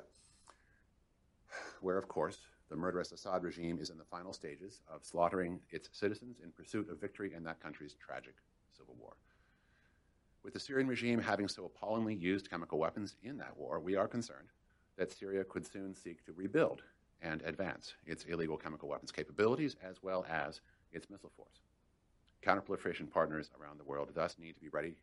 [1.81, 5.89] where, of course, the murderous Assad regime is in the final stages of slaughtering its
[5.91, 8.35] citizens in pursuit of victory in that country's tragic
[8.75, 9.13] civil war.
[10.43, 14.07] With the Syrian regime having so appallingly used chemical weapons in that war, we are
[14.07, 14.49] concerned
[14.97, 16.81] that Syria could soon seek to rebuild
[17.21, 21.61] and advance its illegal chemical weapons capabilities as well as its missile force.
[22.45, 24.95] Counterproliferation partners around the world thus need to be ready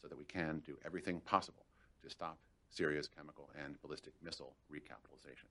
[0.00, 1.64] so that we can do everything possible
[2.02, 2.36] to stop
[2.68, 5.48] Syria's chemical and ballistic missile recapitalization.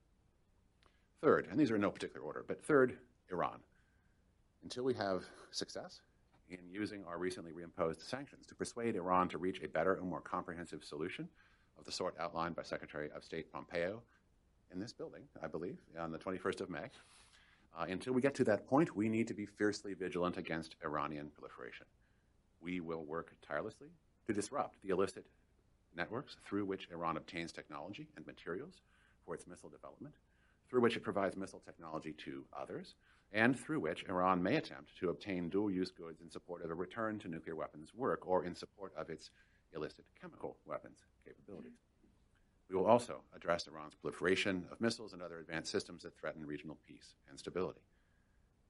[1.21, 2.97] Third, and these are in no particular order, but third,
[3.31, 3.59] Iran.
[4.63, 6.01] Until we have success
[6.49, 10.21] in using our recently reimposed sanctions to persuade Iran to reach a better and more
[10.21, 11.29] comprehensive solution
[11.77, 14.01] of the sort outlined by Secretary of State Pompeo
[14.71, 16.89] in this building, I believe, on the 21st of May.
[17.79, 21.29] Uh, until we get to that point, we need to be fiercely vigilant against Iranian
[21.29, 21.85] proliferation.
[22.61, 23.89] We will work tirelessly
[24.25, 25.27] to disrupt the illicit
[25.95, 28.81] networks through which Iran obtains technology and materials
[29.23, 30.15] for its missile development
[30.71, 32.95] through which it provides missile technology to others,
[33.33, 36.73] and through which Iran may attempt to obtain dual use goods in support of a
[36.73, 39.31] return to nuclear weapons work or in support of its
[39.75, 41.77] illicit chemical weapons capabilities.
[42.69, 46.77] We will also address Iran's proliferation of missiles and other advanced systems that threaten regional
[46.87, 47.81] peace and stability.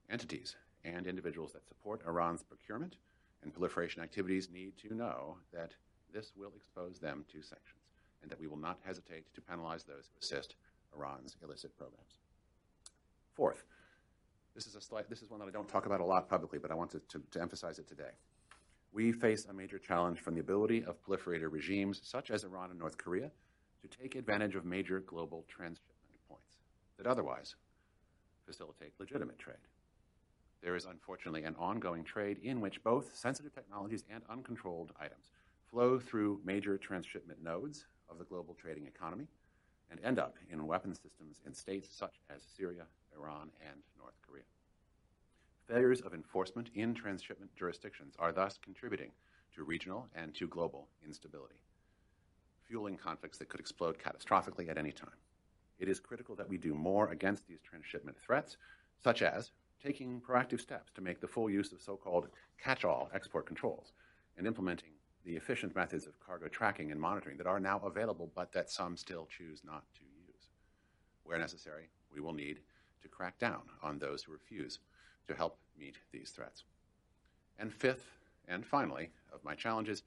[0.09, 2.95] Entities and individuals that support Iran's procurement
[3.43, 5.73] and proliferation activities need to know that
[6.11, 7.77] this will expose them to sanctions
[8.23, 10.55] and that we will not hesitate to penalize those who assist
[10.95, 12.19] Iran's illicit programs.
[13.33, 13.63] Fourth,
[14.55, 16.71] this is, a this is one that I don't talk about a lot publicly, but
[16.71, 18.11] I want to, to, to emphasize it today.
[18.93, 22.79] We face a major challenge from the ability of proliferator regimes such as Iran and
[22.79, 23.31] North Korea
[23.81, 26.57] to take advantage of major global transshipment points
[26.97, 27.55] that otherwise
[28.45, 29.55] facilitate legitimate trade.
[30.61, 35.31] There is unfortunately an ongoing trade in which both sensitive technologies and uncontrolled items
[35.69, 39.27] flow through major transshipment nodes of the global trading economy
[39.91, 44.43] and end up in weapons systems in states such as Syria, Iran, and North Korea.
[45.67, 49.11] Failures of enforcement in transshipment jurisdictions are thus contributing
[49.53, 51.59] to regional and to global instability,
[52.67, 55.09] fueling conflicts that could explode catastrophically at any time.
[55.77, 58.57] It is critical that we do more against these transshipment threats,
[59.03, 59.51] such as
[59.83, 62.27] taking proactive steps to make the full use of so called
[62.61, 63.91] catch all export controls
[64.37, 64.91] and implementing
[65.25, 68.97] the efficient methods of cargo tracking and monitoring that are now available, but that some
[68.97, 70.49] still choose not to use.
[71.23, 72.59] Where necessary, we will need
[73.01, 74.79] to crack down on those who refuse
[75.27, 76.63] to help meet these threats.
[77.59, 80.03] And fifth, and finally, of my challenges,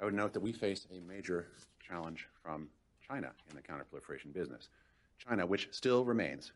[0.00, 1.48] I would note that we face a major
[1.86, 2.68] challenge from
[3.06, 4.68] China in the counterproliferation business.
[5.18, 6.52] China, which still remains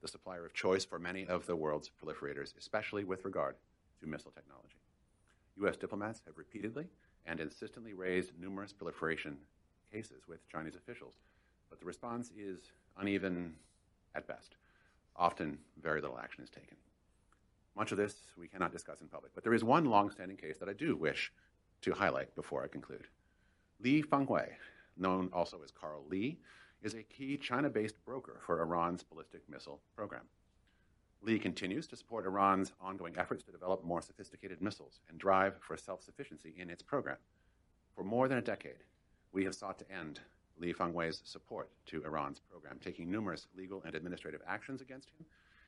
[0.00, 3.54] the supplier of choice for many of the world's proliferators, especially with regard
[4.00, 4.76] to missile technology.
[5.58, 5.76] U.S.
[5.76, 6.86] diplomats have repeatedly
[7.26, 9.36] and insistently raised numerous proliferation
[9.92, 11.14] cases with Chinese officials,
[11.70, 13.54] but the response is uneven
[14.14, 14.56] at best.
[15.16, 16.76] Often, very little action is taken.
[17.76, 20.68] Much of this we cannot discuss in public, but there is one long-standing case that
[20.68, 21.32] I do wish
[21.82, 23.06] to highlight before I conclude.
[23.80, 24.48] Li Fangwei,
[24.96, 26.38] known also as Karl Lee,
[26.82, 30.22] is a key China-based broker for Iran's ballistic missile program.
[31.24, 35.76] Li continues to support Iran's ongoing efforts to develop more sophisticated missiles and drive for
[35.76, 37.18] self-sufficiency in its program.
[37.94, 38.82] For more than a decade,
[39.32, 40.18] we have sought to end
[40.58, 45.24] Li Fangwei's support to Iran's program, taking numerous legal and administrative actions against him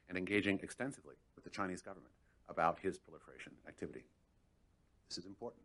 [0.09, 2.15] and engaging extensively with the Chinese government
[2.49, 4.05] about his proliferation activity.
[5.09, 5.63] This is important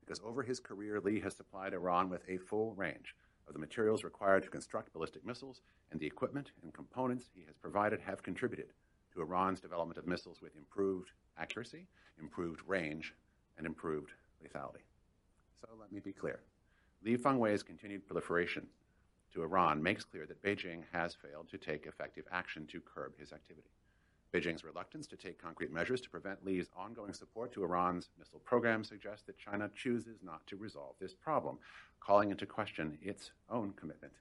[0.00, 3.14] because over his career, Li has supplied Iran with a full range
[3.46, 7.56] of the materials required to construct ballistic missiles, and the equipment and components he has
[7.56, 8.72] provided have contributed
[9.12, 11.86] to Iran's development of missiles with improved accuracy,
[12.20, 13.14] improved range,
[13.56, 14.12] and improved
[14.44, 14.84] lethality.
[15.60, 16.40] So let me be clear.
[17.04, 18.66] Li Fangwei's continued proliferation
[19.32, 23.32] to Iran makes clear that Beijing has failed to take effective action to curb his
[23.32, 23.68] activity.
[24.32, 28.84] Beijing's reluctance to take concrete measures to prevent Li's ongoing support to Iran's missile program
[28.84, 31.58] suggests that China chooses not to resolve this problem,
[32.00, 34.12] calling into question its own commitment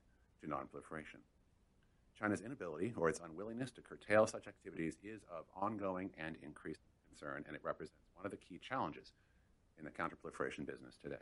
[0.41, 1.19] to nonproliferation.
[2.19, 7.45] China's inability or its unwillingness to curtail such activities is of ongoing and increasing concern,
[7.47, 9.13] and it represents one of the key challenges
[9.77, 11.15] in the counterproliferation business today.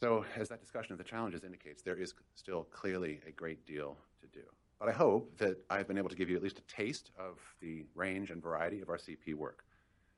[0.00, 3.96] So, as that discussion of the challenges indicates, there is still clearly a great deal
[4.20, 4.44] to do.
[4.80, 7.38] But I hope that I've been able to give you at least a taste of
[7.60, 9.64] the range and variety of our CP work.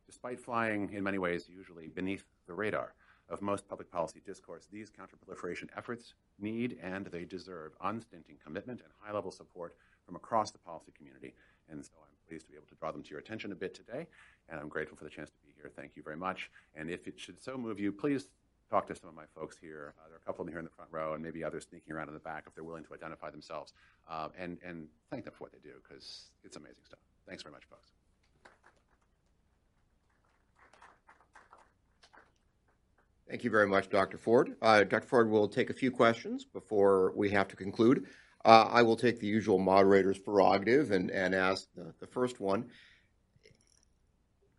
[0.07, 2.95] Despite flying, in many ways, usually beneath the radar
[3.29, 8.91] of most public policy discourse, these counterproliferation efforts need and they deserve unstinting commitment and
[9.01, 11.35] high level support from across the policy community.
[11.71, 13.75] And so I'm pleased to be able to draw them to your attention a bit
[13.75, 14.07] today,
[14.49, 15.71] and I'm grateful for the chance to be here.
[15.75, 16.51] Thank you very much.
[16.75, 18.29] And if it should so move you, please
[18.71, 19.95] talk to some of my folks here.
[19.99, 21.67] Uh, there are a couple of them here in the front row, and maybe others
[21.69, 23.73] sneaking around in the back if they're willing to identify themselves,
[24.11, 27.01] uh, and, and thank them for what they do because it's amazing stuff.
[27.27, 28.04] Thanks very much, folks.
[33.29, 34.19] Thank you very much, Dr.
[34.19, 34.55] Ford.
[34.61, 35.07] Uh, Dr.
[35.07, 38.07] Ford will take a few questions before we have to conclude.
[38.45, 42.67] Uh, I will take the usual moderator's prerogative and, and ask the, the first one.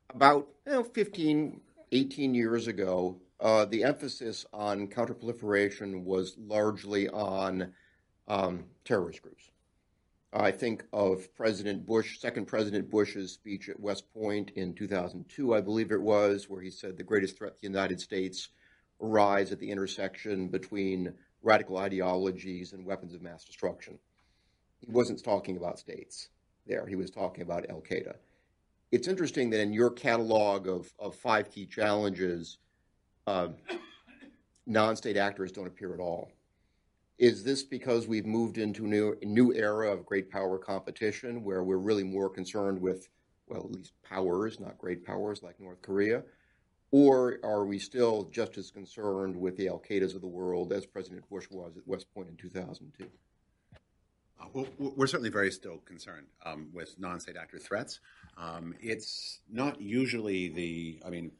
[0.09, 7.73] About you know, 15, 18 years ago, uh, the emphasis on counterproliferation was largely on
[8.27, 9.51] um, terrorist groups.
[10.37, 15.61] I think of President Bush, second President Bush's speech at West Point in 2002, I
[15.61, 18.49] believe it was, where he said the greatest threat to the United States
[19.01, 23.97] arise at the intersection between radical ideologies and weapons of mass destruction.
[24.81, 26.27] He wasn't talking about states
[26.67, 28.15] there, he was talking about Al Qaeda.
[28.91, 32.57] It's interesting that in your catalog of, of five key challenges,
[33.25, 33.49] uh,
[34.65, 36.29] non state actors don't appear at all.
[37.17, 41.63] Is this because we've moved into a new, new era of great power competition where
[41.63, 43.07] we're really more concerned with,
[43.47, 46.23] well, at least powers, not great powers like North Korea?
[46.91, 50.85] Or are we still just as concerned with the Al Qaedas of the world as
[50.85, 53.09] President Bush was at West Point in 2002?
[54.39, 58.01] Uh, well, we're certainly very still concerned um, with non state actor threats.
[58.37, 61.31] Um, it's not usually the, I mean,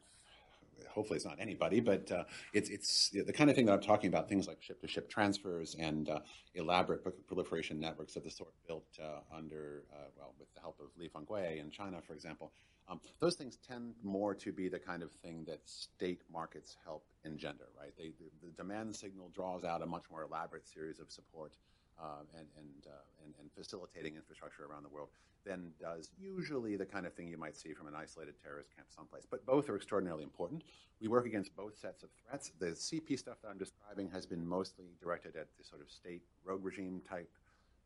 [0.88, 4.08] hopefully it's not anybody, but uh, it's it's the kind of thing that I'm talking
[4.08, 4.28] about.
[4.28, 6.20] Things like ship-to-ship transfers and uh,
[6.54, 10.86] elaborate proliferation networks of the sort built uh, under uh, well with the help of
[10.98, 12.52] Li Fangwei in China, for example.
[12.88, 17.04] Um, those things tend more to be the kind of thing that state markets help
[17.24, 17.92] engender, right?
[17.98, 21.54] They, the, the demand signal draws out a much more elaborate series of support
[22.00, 25.08] uh, and, and, uh, and, and, facilitating infrastructure around the world
[25.46, 28.88] than does usually the kind of thing you might see from an isolated terrorist camp
[28.94, 29.24] someplace.
[29.30, 30.62] But both are extraordinarily important.
[31.00, 32.52] We work against both sets of threats.
[32.58, 36.22] The CP stuff that I'm describing has been mostly directed at the sort of state
[36.44, 37.30] rogue regime type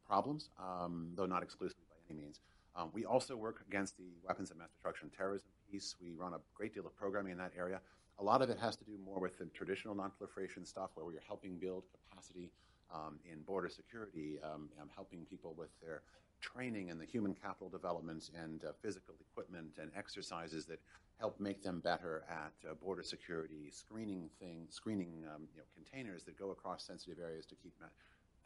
[0.06, 2.40] problems, um, though not exclusively by any means.
[2.74, 5.96] Um, we also work against the weapons of mass destruction and terrorism piece.
[6.00, 7.80] We run a great deal of programming in that area.
[8.18, 11.22] A lot of it has to do more with the traditional nonproliferation stuff where we're
[11.26, 12.50] helping build capacity
[12.92, 16.02] um, in border security, um, helping people with their
[16.40, 20.80] training and the human capital development and uh, physical equipment and exercises that
[21.18, 26.24] help make them better at uh, border security, screening things, screening um, you know, containers
[26.24, 27.74] that go across sensitive areas to keep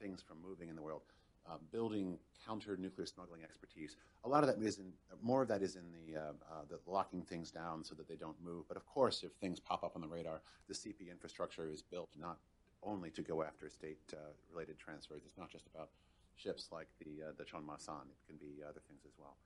[0.00, 1.02] things from moving in the world.
[1.46, 3.96] Uh, building counter nuclear smuggling expertise.
[4.24, 4.90] A lot of that is in
[5.22, 8.16] more of that is in the, uh, uh, the locking things down so that they
[8.16, 8.66] don't move.
[8.66, 12.08] But of course, if things pop up on the radar, the CP infrastructure is built
[12.18, 12.38] not
[12.84, 15.22] only to go after state-related transfers.
[15.24, 15.88] It's not just about
[16.36, 18.06] ships like the uh, the Cheon Ma San.
[18.10, 19.36] It can be other things as well.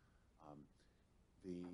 [0.48, 0.58] Um,
[1.44, 1.64] the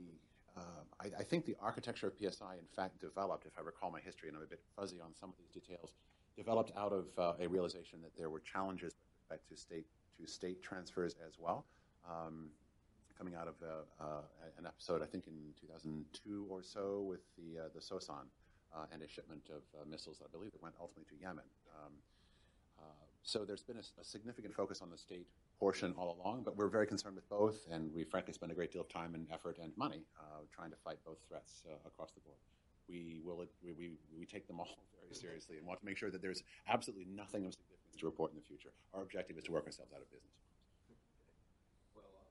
[0.57, 0.61] uh,
[1.01, 4.29] I, I, think the architecture of PSI, in fact, developed, if I recall my history,
[4.29, 5.95] and I'm a bit fuzzy on some of these details,
[6.37, 9.87] developed out of uh, a realization that there were challenges with respect to state
[10.21, 11.65] to state transfers as well.
[12.09, 12.51] Um,
[13.19, 14.21] coming out of uh, uh
[14.59, 18.27] an episode, I think in 2002 or so, with the uh, the Sosan
[18.93, 21.45] and a shipment of missiles, that I believe, that went ultimately to Yemen.
[21.79, 21.93] Um,
[23.25, 25.27] so there's been a, a, significant focus on the state
[25.59, 28.71] portion all along, but we're very concerned with both, and we frankly spend a great
[28.71, 32.13] deal of time and effort and money uh, trying to fight both threats uh, across
[32.13, 32.37] the board.
[32.87, 36.11] We will we, we, we take them all very seriously and want to make sure
[36.11, 38.73] that there's absolutely nothing of significance to report in the future.
[38.93, 40.37] Our objective is to work ourselves out of business.
[41.97, 42.29] Well, uh,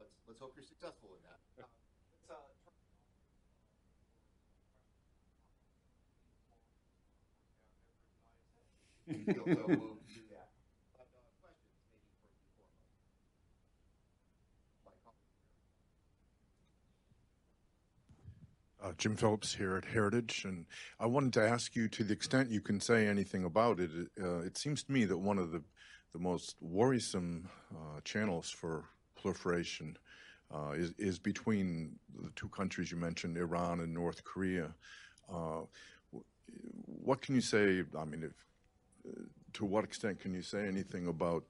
[0.00, 1.68] let's let's hope you're successful in that.
[9.08, 9.76] Uh,
[18.82, 20.66] Uh, Jim Phillips here at Heritage, and
[21.00, 23.90] I wanted to ask you, to the extent you can say anything about it,
[24.22, 25.62] uh, it seems to me that one of the
[26.12, 28.84] the most worrisome uh, channels for
[29.20, 29.96] proliferation
[30.54, 34.74] uh, is is between the two countries you mentioned, Iran and North Korea.
[35.32, 35.62] Uh,
[36.84, 37.84] what can you say?
[37.98, 38.32] I mean, if,
[39.52, 41.44] to what extent can you say anything about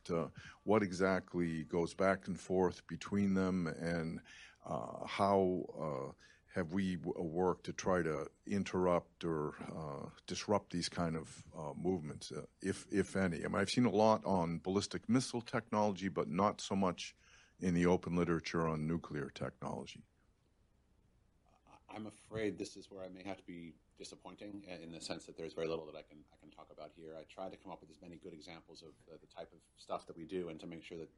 [0.64, 4.20] what exactly goes back and forth between them and
[5.06, 6.14] how
[6.54, 12.30] have we worked to try to interrupt or uh, disrupt these kind of uh, movements,
[12.30, 13.44] uh, if if any?
[13.44, 17.16] I mean, I've seen a lot on ballistic missile technology, but not so much
[17.60, 20.04] in the open literature on nuclear technology.
[21.94, 25.36] I'm afraid this is where I may have to be disappointing in the sense that
[25.36, 27.14] there's very little that I can I can talk about here.
[27.18, 29.60] I tried to come up with as many good examples of the, the type of
[29.76, 31.10] stuff that we do, and to make sure that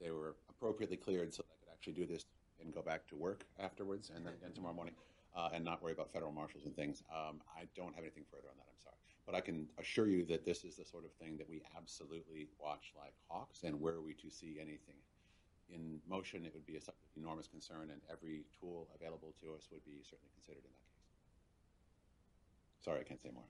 [0.00, 2.24] they were appropriately cleared so that I could actually do this
[2.62, 4.94] and go back to work afterwards and then tomorrow morning
[5.36, 7.02] uh, and not worry about federal marshals and things.
[7.10, 8.66] Um, I don't have anything further on that.
[8.70, 8.96] I'm sorry.
[9.26, 12.48] But I can assure you that this is the sort of thing that we absolutely
[12.60, 13.62] watch like hawks.
[13.64, 14.96] And were we to see anything
[15.72, 16.82] in motion, it would be an
[17.16, 21.10] enormous concern, and every tool available to us would be certainly considered in that case.
[22.84, 23.44] Sorry, I can't say more.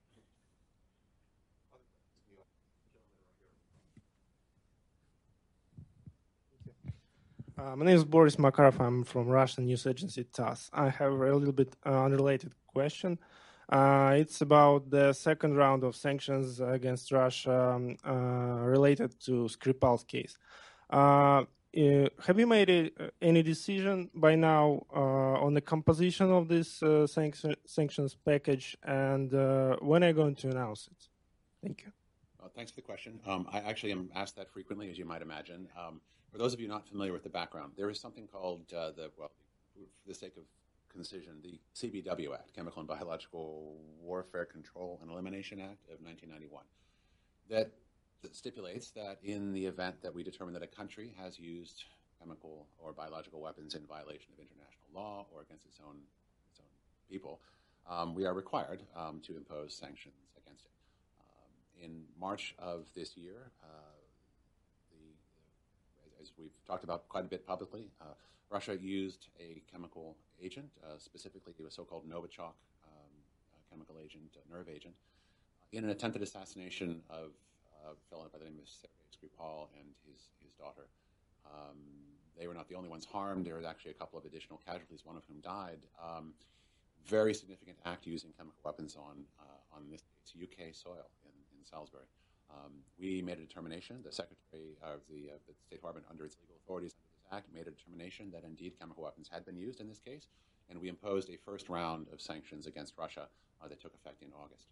[7.61, 8.81] Uh, my name is Boris Makarov.
[8.81, 10.71] I'm from Russian news agency TASS.
[10.73, 13.19] I have a little bit uh, unrelated question.
[13.69, 20.05] Uh, it's about the second round of sanctions against Russia um, uh, related to Skripal's
[20.05, 20.39] case.
[21.77, 27.55] Uh, uh, have you made any decision by now on the composition of this sanction,
[27.67, 29.33] sanctions package, and
[29.81, 31.09] when are you going to announce it?
[31.63, 31.93] Thank you.
[32.57, 33.21] thanks for the question.
[33.27, 35.69] Um, I actually am asked that frequently, as you might imagine.
[35.79, 36.01] Um,
[36.33, 39.11] for those of you not familiar with the background, there is something called uh, the,
[39.19, 39.31] well,
[39.75, 40.45] for the sake of
[40.93, 46.65] concision, the CBW Act, Chemical and Biological Warfare Control and Elimination Act of 1991,
[47.49, 47.71] that,
[48.23, 51.85] that stipulates that in the event that we determine that a country has used
[52.19, 55.97] chemical or biological weapons in violation of international law or against its own,
[56.51, 56.67] its own
[57.09, 57.41] people,
[57.89, 60.71] um, we are required um, to impose sanctions against it.
[61.21, 63.91] Um, in March of this year, uh,
[66.21, 68.13] as we've talked about quite a bit publicly, uh,
[68.51, 72.53] Russia used a chemical agent, uh, specifically a so-called Novichok
[72.85, 73.13] um,
[73.71, 74.95] chemical agent, nerve agent,
[75.73, 77.31] in an attempted assassination of
[77.85, 80.87] a fellow by the name of Sergei Skripal and his, his daughter.
[81.47, 81.79] Um,
[82.39, 83.45] they were not the only ones harmed.
[83.45, 85.81] There was actually a couple of additional casualties, one of whom died.
[86.01, 86.33] Um,
[87.07, 90.03] very significant act using chemical weapons on uh, on this
[90.37, 92.05] UK soil in, in Salisbury.
[92.51, 96.37] Um, we made a determination, the Secretary of the, uh, the, State Department, under its
[96.43, 99.81] legal authorities under this act, made a determination that indeed chemical weapons had been used
[99.81, 100.27] in this case,
[100.69, 103.29] and we imposed a first round of sanctions against Russia
[103.63, 104.67] uh, that took effect in August.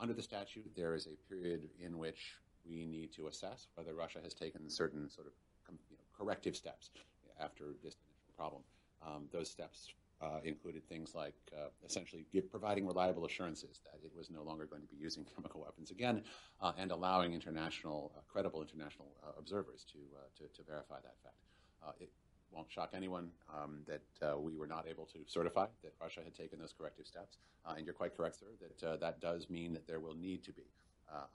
[0.00, 2.36] Under the statute, there is a period in which
[2.66, 5.32] we need to assess whether Russia has taken certain sort of
[5.68, 6.90] you know, corrective steps
[7.38, 8.62] after this initial problem.
[9.06, 9.92] Um, those steps
[10.22, 14.66] uh, included things like uh, essentially give, providing reliable assurances that it was no longer
[14.66, 16.22] going to be using chemical weapons again,
[16.62, 21.16] uh, and allowing international, uh, credible international uh, observers to, uh, to, to verify that
[21.22, 22.00] fact.
[22.00, 22.10] it
[22.52, 24.02] won't shock anyone um, that
[24.40, 27.94] we were not able to certify that Russia had taken those corrective steps, and you're
[27.94, 28.46] quite correct, sir,
[28.80, 30.64] that that does mean that there will need to be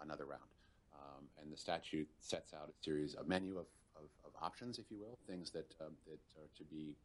[0.02, 0.50] another round.
[0.96, 4.86] Um, and the statute sets out a series, a menu of, of, of options, if
[4.90, 6.96] you will, things that, um, that are to be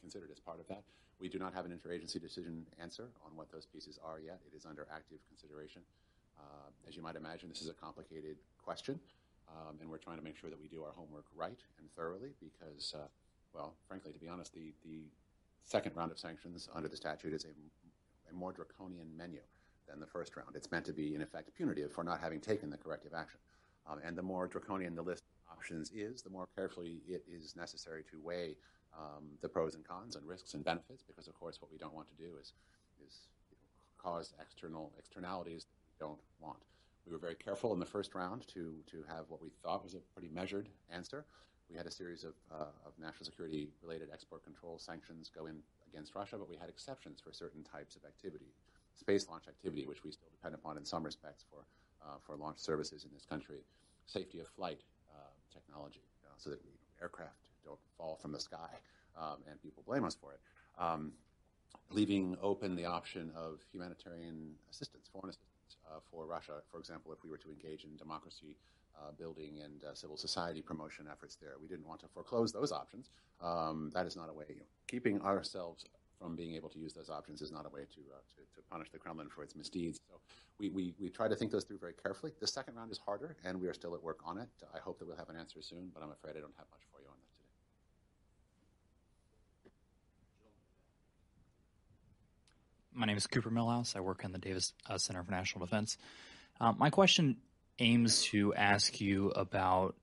[0.00, 0.82] considered as part of that.
[1.18, 4.40] We do not have an interagency decision answer on what those pieces are yet.
[4.52, 5.82] It is under active consideration.
[6.38, 9.00] Uh, as you might imagine, this is a complicated question,
[9.48, 12.34] um, and we're trying to make sure that we do our homework right and thoroughly
[12.38, 13.08] because, uh,
[13.56, 15.00] well, frankly, to be honest, the, the
[15.64, 19.40] second round of sanctions under the statute is a, a more draconian menu
[19.88, 20.54] than the first round.
[20.54, 23.40] It's meant to be, in effect, punitive for not having taken the corrective action.
[23.88, 27.56] Um, and the more draconian the list of options is, the more carefully it is
[27.56, 28.56] necessary to weigh
[28.96, 31.94] um, the pros and cons and risks and benefits, because of course what we don't
[31.94, 32.52] want to do is
[33.06, 36.58] is you know, cause external externalities that we don't want.
[37.06, 39.94] We were very careful in the first round to to have what we thought was
[39.94, 41.26] a pretty measured answer.
[41.70, 45.56] We had a series of, uh, of national security related export control sanctions go in
[45.92, 48.52] against Russia, but we had exceptions for certain types of activity,
[48.94, 51.64] space launch activity, which we still depend upon in some respects for
[52.04, 53.64] uh, for launch services in this country,
[54.06, 55.18] safety of flight uh,
[55.52, 56.02] technology,
[56.36, 56.70] so that we,
[57.02, 58.70] aircraft don't fall from the sky,
[59.18, 60.40] um, and people blame us for it.
[60.78, 61.12] Um,
[61.90, 67.22] leaving open the option of humanitarian assistance, foreign assistance uh, for Russia, for example, if
[67.24, 68.56] we were to engage in democracy
[68.98, 71.54] uh, building and uh, civil society promotion efforts there.
[71.60, 73.10] We didn't want to foreclose those options.
[73.40, 74.46] Um, that is not a way.
[74.48, 75.84] You know, keeping ourselves
[76.18, 78.62] from being able to use those options is not a way to, uh, to, to,
[78.70, 80.00] punish the Kremlin for its misdeeds.
[80.08, 80.18] So
[80.58, 82.32] we, we, we try to think those through very carefully.
[82.40, 84.48] The second round is harder, and we are still at work on it.
[84.74, 86.80] I hope that we'll have an answer soon, but I'm afraid I don't have much
[86.90, 87.30] for you on that.
[89.62, 89.74] Today.
[92.94, 93.94] My name is Cooper Millhouse.
[93.94, 95.98] I work in the Davis uh, Center for National Defense.
[96.60, 97.36] Uh, my question
[97.78, 99.94] aims to ask you about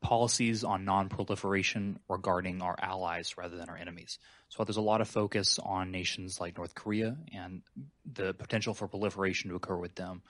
[0.00, 4.18] policies on non-proliferation regarding our allies rather than our enemies.
[4.48, 7.62] So there's a lot of focus on nations like North Korea and
[8.10, 10.22] the potential for proliferation to occur with them.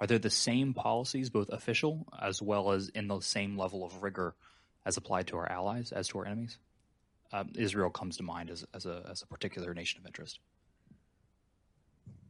[0.00, 4.02] Are there the same policies, both official as well as in the same level of
[4.02, 4.34] rigor
[4.84, 6.58] as applied to our allies as to our enemies?
[7.32, 10.40] Um, Israel comes to mind as, as, a, as a particular nation of interest.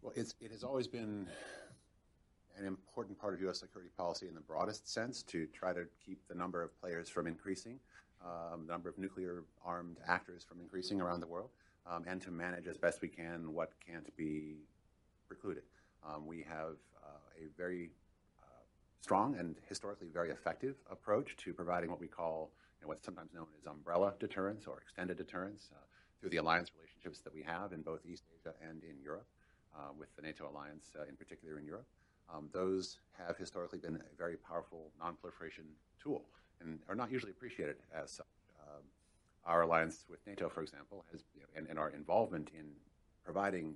[0.02, 1.28] Well, it's, it has always been
[2.58, 3.60] an important part of U.S.
[3.60, 7.26] security policy in the broadest sense to try to keep the number of players from
[7.26, 7.78] increasing,
[8.24, 11.50] um, the number of nuclear armed actors from increasing around the world,
[11.86, 14.56] um, and to manage as best we can what can't be
[15.28, 15.64] precluded.
[16.06, 17.90] Um, we have uh, a very
[18.40, 18.62] uh,
[19.00, 23.32] strong and historically very effective approach to providing what we call you know, what's sometimes
[23.34, 25.78] known as umbrella deterrence or extended deterrence uh,
[26.20, 29.26] through the alliance relationships that we have in both East Asia and in Europe.
[29.76, 31.88] Uh, with the NATO alliance, uh, in particular in Europe.
[32.32, 35.64] Um, those have historically been a very powerful non-proliferation
[36.02, 36.24] tool
[36.60, 38.26] and are not usually appreciated as such.
[38.60, 38.82] Um,
[39.44, 42.64] our alliance with NATO, for example, has, you know, and, and, our involvement in
[43.24, 43.74] providing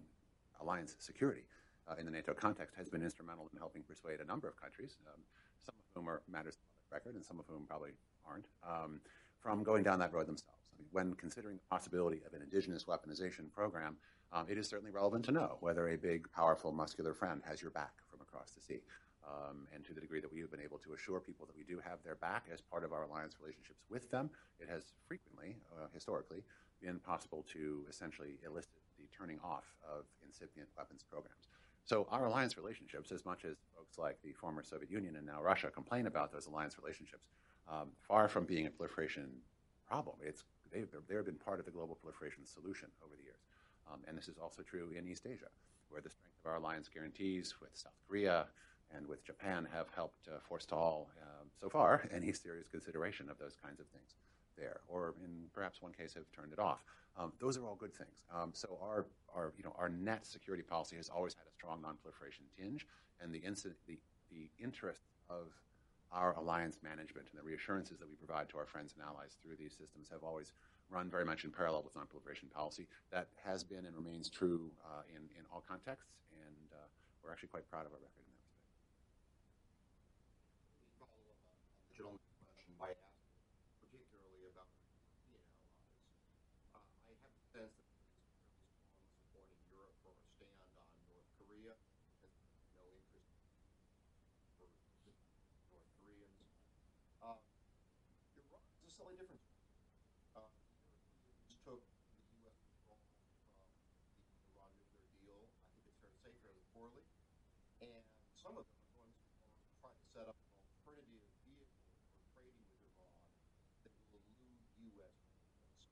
[0.61, 1.43] alliance security
[1.89, 4.97] uh, in the NATO context has been instrumental in helping persuade a number of countries,
[5.07, 5.21] um,
[5.65, 7.91] some of whom are matters of record and some of whom probably
[8.27, 9.01] aren't, um,
[9.41, 10.59] from going down that road themselves.
[10.73, 13.97] I mean, when considering the possibility of an indigenous weaponization program,
[14.33, 17.71] um, it is certainly relevant to know whether a big, powerful, muscular friend has your
[17.71, 17.93] back
[18.29, 18.81] across the sea.
[19.27, 21.65] Um, and to the degree that we have been able to assure people that we
[21.65, 25.57] do have their back as part of our alliance relationships with them, it has frequently,
[25.77, 26.43] uh, historically,
[26.81, 31.49] been possible to essentially elicit the turning off of incipient weapons programs.
[31.85, 35.43] So our alliance relationships, as much as folks like the former Soviet Union and now
[35.43, 37.29] Russia complain about those alliance relationships,
[37.69, 39.29] um, far from being a proliferation
[39.89, 43.41] problem, it's they've, they've been part of the global proliferation solution over the years.
[43.91, 45.49] Um, and this is also true in East Asia,
[45.91, 48.47] where the strength of our alliance guarantees with South Korea
[48.95, 53.57] and with Japan have helped uh, forestall, um, so far, any serious consideration of those
[53.63, 54.15] kinds of things
[54.57, 56.83] there, or in perhaps one case have turned it off.
[57.17, 58.23] Um, those are all good things.
[58.35, 61.81] Um, so our, our, you know, our net security policy has always had a strong
[61.81, 62.87] nonproliferation tinge,
[63.21, 63.99] and the, incident, the,
[64.31, 65.53] the interest of
[66.13, 69.57] our alliance management and the reassurances that we provide to our friends and allies through
[69.57, 70.53] these systems have always
[70.91, 72.89] run very much in parallel with nonproliferation policy.
[73.13, 76.89] That has been and remains true uh, in, in all contexts, and uh,
[77.23, 78.65] we're actually quite proud of our record in that respect.
[81.93, 83.43] Gentleman's question by asking
[83.83, 84.71] particularly about
[85.27, 85.99] European allies.
[86.73, 87.91] Uh, I have a sense that
[89.19, 91.75] support in Europe for a stand on North Korea.
[92.23, 92.31] Has
[92.79, 93.35] no interest
[94.63, 94.71] for
[95.75, 96.39] North Koreans.
[97.19, 97.35] Uh,
[98.39, 99.43] Iran is a slightly different
[107.79, 112.67] some of them are going to try to set up an alternative vehicle for trading
[112.67, 113.15] with Iran
[113.87, 114.67] that will elude
[114.99, 115.15] U.S.
[115.31, 115.87] payments.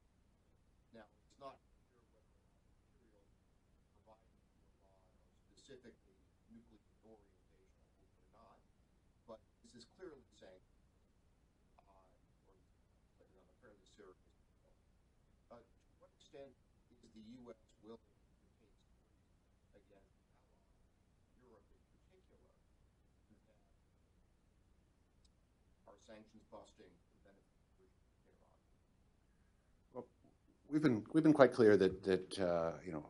[0.90, 2.58] Now, it's not clear whether or not
[2.90, 3.30] materials
[4.02, 4.50] provided to
[4.82, 6.18] Iran are specifically
[6.50, 8.58] nuclear orientation, I hope they're not,
[9.30, 10.66] but this is clearly saying,
[11.78, 12.02] uh,
[12.50, 12.58] or
[13.14, 14.26] put it on a fairly serious
[14.58, 14.82] note,
[15.54, 16.50] uh, to what extent
[16.90, 17.62] is the U.S.
[17.86, 19.30] willing to take sanctions
[19.78, 20.82] against allies,
[21.38, 22.42] Europe in particular,
[23.30, 23.58] that
[25.85, 26.90] are sanctions busting?
[29.94, 30.06] Well,
[30.70, 33.04] we've been we've been quite clear that that uh, you know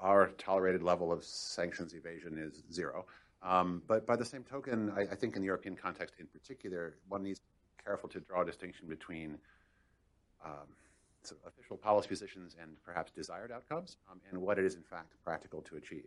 [0.00, 3.04] our tolerated level of sanctions evasion is zero.
[3.42, 6.96] Um, but by the same token, I, I, think in the European context in particular,
[7.08, 9.38] one needs to be careful to draw a distinction between
[10.44, 10.68] um,
[11.22, 15.14] so official policy positions and perhaps desired outcomes um, and what it is in fact
[15.24, 16.06] practical to achieve.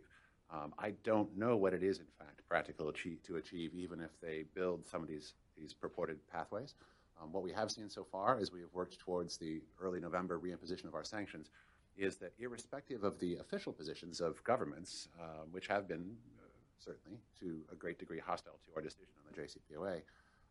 [0.52, 4.10] Um, I don't know what it is in fact practical achieve, to achieve, even if
[4.20, 6.74] they build some of these, these purported pathways.
[7.22, 10.38] Um, what we have seen so far as we have worked towards the early November
[10.38, 11.50] reimposition of our sanctions
[11.96, 16.46] is that irrespective of the official positions of governments, uh, which have been uh,
[16.78, 20.02] certainly to a great degree hostile to our decision on the JCPOA,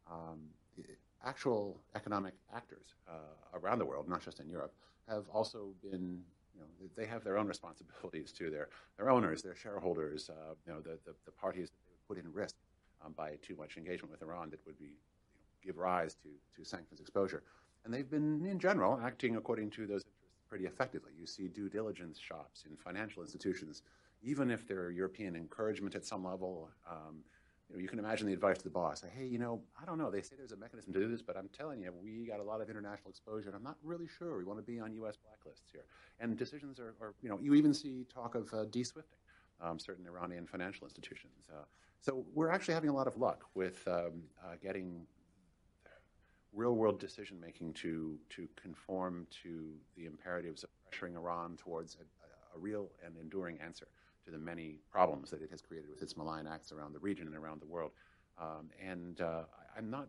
[0.10, 0.40] um,
[1.26, 4.74] actual economic actors uh, around the world, not just in Europe,
[5.08, 6.22] have also been,
[6.54, 10.74] you know, they have their own responsibilities to their, their owners, their shareholders, uh, you
[10.74, 12.56] know, the, the, the, parties that they would put in risk
[13.06, 16.30] um, by too much engagement with Iran that would be, you know, give rise to,
[16.56, 17.44] to sanctions exposure.
[17.86, 21.12] And they've been, in general, acting according to those interests pretty effectively.
[21.20, 23.82] You see due diligence shops in financial institutions,
[24.22, 27.24] even if they're European encouragement at some level, um,
[27.70, 29.04] you, know, you can imagine the advice to the boss.
[29.18, 30.12] Hey, you know, I don't know.
[30.12, 32.44] They say there's a mechanism to do this, but I'm telling you, we got a
[32.44, 35.16] lot of international exposure, and I'm not really sure we want to be on U.S.
[35.16, 35.86] blacklists here.
[36.20, 39.20] And decisions are, are you know, you even see talk of uh, de-swifting
[39.62, 41.48] um, certain Iranian financial institutions.
[41.52, 41.64] Uh,
[42.04, 45.06] so we're actually having a lot of luck with um, uh, getting
[46.52, 52.92] real-world decision-making to to conform to the imperatives of pressuring Iran towards a, a real
[53.06, 53.88] and enduring answer
[54.26, 57.28] to the many problems that it has created with its malign acts around the region
[57.28, 57.92] and around the world.
[58.40, 59.44] Um, and uh,
[59.76, 60.08] I, am not,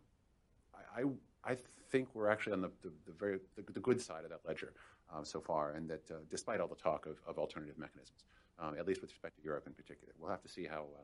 [0.95, 1.57] I, I, I,
[1.91, 4.73] think we're actually on the, the, the very the, the, good side of that ledger
[5.13, 8.23] uh, so far, and that uh, despite all the talk of, of alternative mechanisms,
[8.57, 11.03] um, at least with respect to Europe in particular, we'll have to see how uh,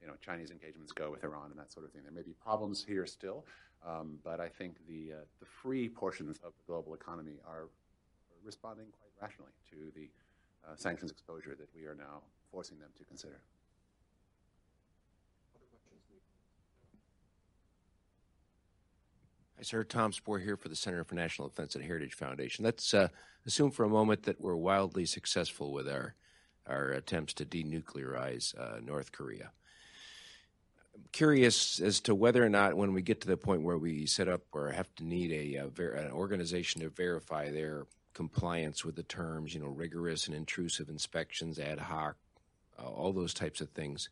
[0.00, 2.02] you know Chinese engagements go with Iran and that sort of thing.
[2.02, 3.44] There may be problems here still,
[3.86, 7.68] um, but I think the uh, the free portions of the global economy are
[8.44, 10.08] responding quite rationally to the
[10.66, 13.40] uh, sanctions exposure that we are now forcing them to consider.
[19.56, 19.82] Hi, sir.
[19.82, 22.64] Tom Spoehr here for the Center for National Defense and Heritage Foundation.
[22.64, 23.08] Let's uh,
[23.44, 26.14] assume for a moment that we're wildly successful with our
[26.68, 29.50] our attempts to denuclearize uh, North Korea.
[31.12, 34.28] Curious as to whether or not, when we get to the point where we set
[34.28, 38.96] up or have to need a, a ver- an organization to verify their compliance with
[38.96, 42.16] the terms, you know, rigorous and intrusive inspections, ad hoc,
[42.78, 44.08] uh, all those types of things.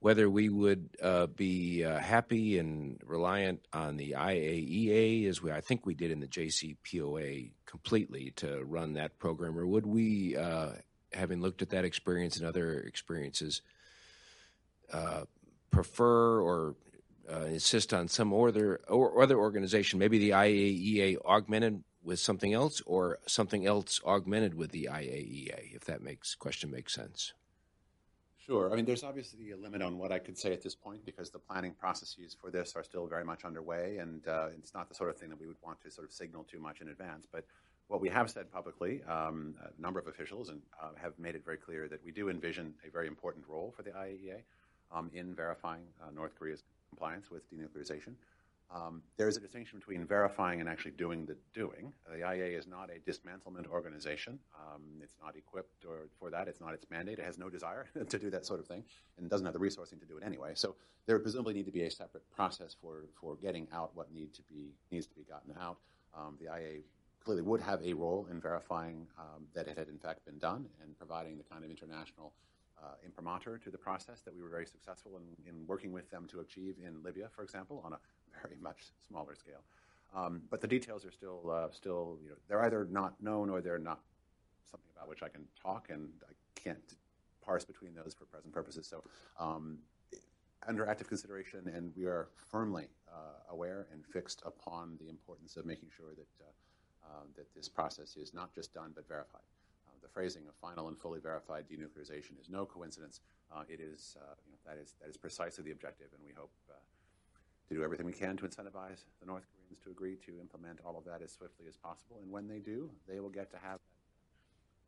[0.00, 5.60] Whether we would uh, be uh, happy and reliant on the IAEA, as we I
[5.60, 10.70] think we did in the JCPOA completely to run that program, or would we, uh,
[11.12, 13.62] having looked at that experience and other experiences,
[14.92, 15.24] uh,
[15.74, 16.76] prefer or
[17.32, 22.82] uh, insist on some other or other organization, maybe the IAEA augmented with something else,
[22.84, 27.32] or something else augmented with the IAEA, if that makes question makes sense.
[28.36, 28.70] Sure.
[28.70, 31.30] I mean, there's obviously a limit on what I could say at this point because
[31.30, 34.94] the planning processes for this are still very much underway, and uh, it's not the
[34.94, 37.26] sort of thing that we would want to sort of signal too much in advance.
[37.32, 37.46] But
[37.88, 41.42] what we have said publicly, um, a number of officials and uh, have made it
[41.42, 44.42] very clear that we do envision a very important role for the IAEA
[44.94, 48.14] um, in verifying uh, North Korea's compliance with denuclearization.
[48.74, 51.92] Um, there is a distinction between verifying and actually doing the doing.
[52.10, 54.38] The IA is not a dismantlement organization.
[54.58, 56.48] Um, it's not equipped or for that.
[56.48, 57.18] It's not its mandate.
[57.18, 58.82] It has no desire to do that sort of thing
[59.18, 60.52] and doesn't have the resourcing to do it anyway.
[60.54, 60.74] So
[61.06, 64.32] there would presumably need to be a separate process for, for getting out what need
[64.34, 65.76] to be, needs to be gotten out.
[66.16, 66.80] Um, the IA
[67.24, 70.66] clearly would have a role in verifying um, that it had in fact been done
[70.82, 72.32] and providing the kind of international
[72.84, 76.26] uh, imprimatur to the process that we were very successful in, in working with them
[76.28, 77.98] to achieve in Libya, for example, on a
[78.42, 79.62] very much smaller scale.
[80.14, 83.60] Um, but the details are still uh, still you know they're either not known or
[83.60, 84.00] they're not
[84.70, 86.94] something about which I can talk, and I can't
[87.44, 88.86] parse between those for present purposes.
[88.86, 89.02] So.
[89.38, 89.78] Um,
[90.66, 95.66] under active consideration, and we are firmly uh, aware and fixed upon the importance of
[95.66, 96.50] making sure that uh,
[97.06, 99.42] uh, that this process is not just done but verified.
[100.04, 103.20] The phrasing of final and fully verified denuclearization is no coincidence.
[103.50, 106.32] Uh, it is, uh, you know, that is that is precisely the objective, and we
[106.36, 106.74] hope uh,
[107.68, 110.98] to do everything we can to incentivize the North Koreans to agree to implement all
[110.98, 112.18] of that as swiftly as possible.
[112.22, 113.80] And when they do, they will get to have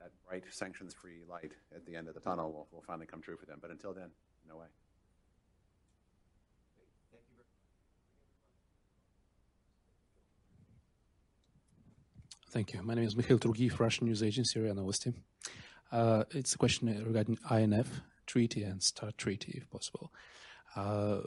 [0.01, 3.23] that, that bright sanctions-free light at the end of the tunnel will, will finally come
[3.23, 3.59] true for them.
[3.63, 4.11] But until then,
[4.47, 4.67] no way.
[12.57, 12.83] Thank you.
[12.83, 15.13] My name is Mikhail Turgiev, Russian news agency, RIA Novosti.
[15.93, 20.11] Uh, it's a question regarding INF treaty and START treaty, if possible.
[20.75, 21.21] Uh,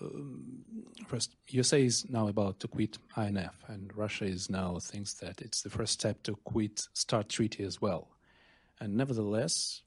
[1.06, 5.62] first, USA is now about to quit INF, and Russia is now thinks that it's
[5.62, 8.08] the first step to quit START treaty as well.
[8.80, 9.84] And nevertheless,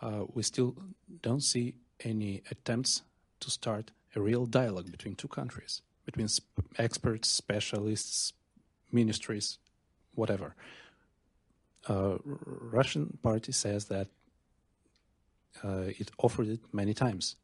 [0.00, 0.74] uh, we still
[1.20, 3.02] don't see any attempts
[3.40, 6.28] to start a real dialogue between two countries, between
[6.78, 8.32] experts, specialists,
[8.90, 9.58] ministries,
[10.14, 10.54] whatever.
[11.88, 14.08] Uh, Russian party says that
[15.64, 17.36] uh, it offered it many times,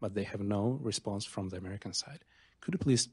[0.00, 2.24] but they have no response from the American side.
[2.60, 3.08] Could you please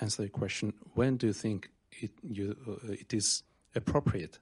[0.00, 0.74] answer the question?
[0.94, 3.42] When do you think it, you, uh, it is
[3.74, 4.38] appropriate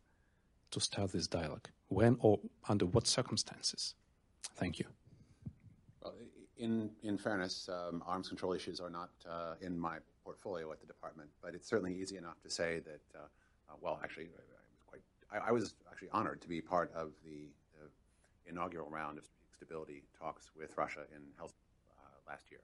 [0.72, 1.68] to start this dialogue?
[1.88, 3.94] When or under what circumstances?
[4.56, 4.86] Thank you.
[6.02, 6.14] Well,
[6.56, 10.86] in, in fairness, um, arms control issues are not uh, in my portfolio at the
[10.86, 13.26] department, but it's certainly easy enough to say that, uh,
[13.80, 14.28] well, actually,
[15.32, 17.48] I I, was actually honored to be part of the,
[18.48, 21.66] inaugural round of stability talks with Russia in Helsinki
[21.98, 22.60] uh, last year,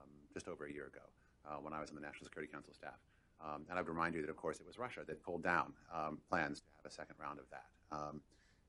[0.00, 1.04] um, just over a year ago,
[1.46, 2.98] uh, when I was on the National Security Council staff.
[3.44, 5.72] Um, and I would remind you that, of course, it was Russia that pulled down
[5.94, 7.68] um, plans to have a second round of that.
[7.92, 8.20] Um,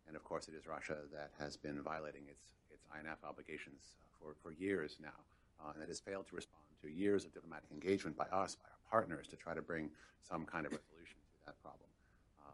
[0.07, 4.35] and of course, it is Russia that has been violating its, its INF obligations for,
[4.43, 5.17] for years now,
[5.63, 8.69] uh, and that has failed to respond to years of diplomatic engagement by us, by
[8.69, 9.89] our partners, to try to bring
[10.21, 11.17] some kind of resolution
[11.49, 11.89] that problem.
[12.45, 12.53] Um,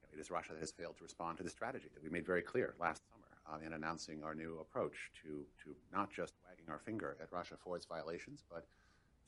[0.00, 2.24] know, it is Russia that has failed to respond to the strategy that we made
[2.24, 6.64] very clear last summer uh, in announcing our new approach to, to not just wagging
[6.72, 8.64] our finger at Russia for its violations, but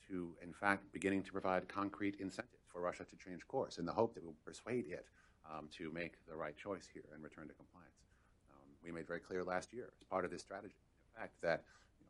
[0.07, 3.91] to, in fact, beginning to provide concrete incentives for Russia to change course in the
[3.91, 5.05] hope that we will persuade it
[5.49, 8.01] um, to make the right choice here and return to compliance.
[8.51, 10.75] Um, we made very clear last year as part of this strategy,
[11.13, 11.63] in fact, that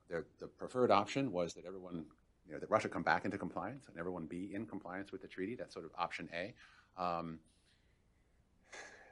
[0.10, 2.06] you know, the preferred option was that everyone,
[2.48, 5.28] you know, that Russia come back into compliance and everyone be in compliance with the
[5.28, 5.56] treaty.
[5.56, 6.54] That's sort of option A.
[7.02, 7.40] Um,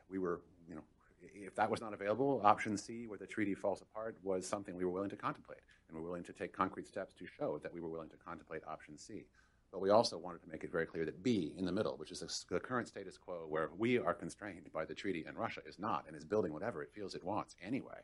[0.09, 0.83] we were, you know,
[1.21, 4.85] if that was not available, option C, where the treaty falls apart, was something we
[4.85, 7.81] were willing to contemplate, and we're willing to take concrete steps to show that we
[7.81, 9.25] were willing to contemplate option C.
[9.71, 12.11] But we also wanted to make it very clear that B, in the middle, which
[12.11, 15.79] is the current status quo where we are constrained by the treaty and Russia is
[15.79, 18.01] not and is building whatever it feels it wants anyway,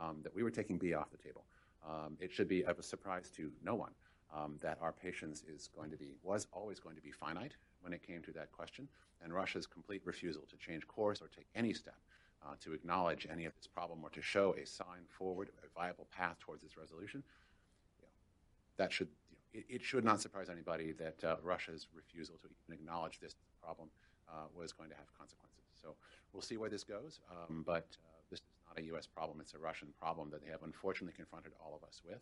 [0.00, 1.44] um, that we were taking B off the table.
[1.88, 3.92] Um, it should be of a surprise to no one
[4.32, 7.92] um, that our patience is going to be, was always going to be finite when
[7.92, 8.88] it came to that question,
[9.22, 11.98] and Russia's complete refusal to change course or take any step
[12.44, 16.06] uh, to acknowledge any of this problem or to show a sign forward, a viable
[16.10, 17.22] path towards its resolution,
[17.98, 18.12] you know,
[18.76, 19.08] that should
[19.52, 23.88] it, it, should not surprise anybody that uh, Russia's refusal to even acknowledge this problem
[24.28, 25.62] uh, was going to have consequences.
[25.80, 25.94] So
[26.32, 29.06] we'll see where this goes, um, but uh, this is not a U.S.
[29.06, 29.40] problem.
[29.40, 32.20] It's a Russian problem that they have unfortunately confronted all of us with,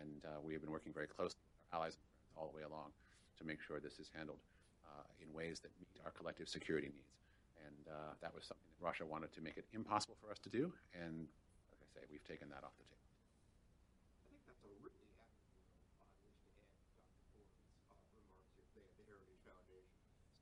[0.00, 1.96] and uh, we have been working very closely with our allies
[2.36, 2.92] all the way along
[3.38, 4.40] to make sure this is handled
[4.86, 7.16] uh, in ways that meet our collective security needs.
[7.64, 7.86] And
[8.20, 11.28] that was something that Russia wanted to make it impossible for us to do, and
[11.70, 12.98] like I say, we've taken that off the table.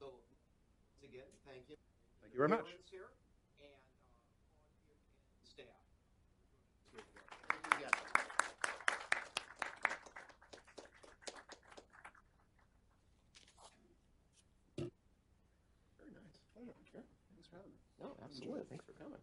[0.01, 0.17] So
[1.05, 1.77] again, thank you.
[2.23, 2.65] Thank you very much.
[2.91, 3.13] Here
[3.61, 3.77] and, uh,
[5.45, 5.67] staff.
[6.97, 7.93] Thank you again.
[15.99, 16.41] Very nice.
[16.55, 16.75] Pleasure.
[16.91, 17.05] Sure.
[17.29, 17.90] Thanks for having me.
[18.01, 18.65] No, absolutely.
[18.69, 19.19] Thanks for coming.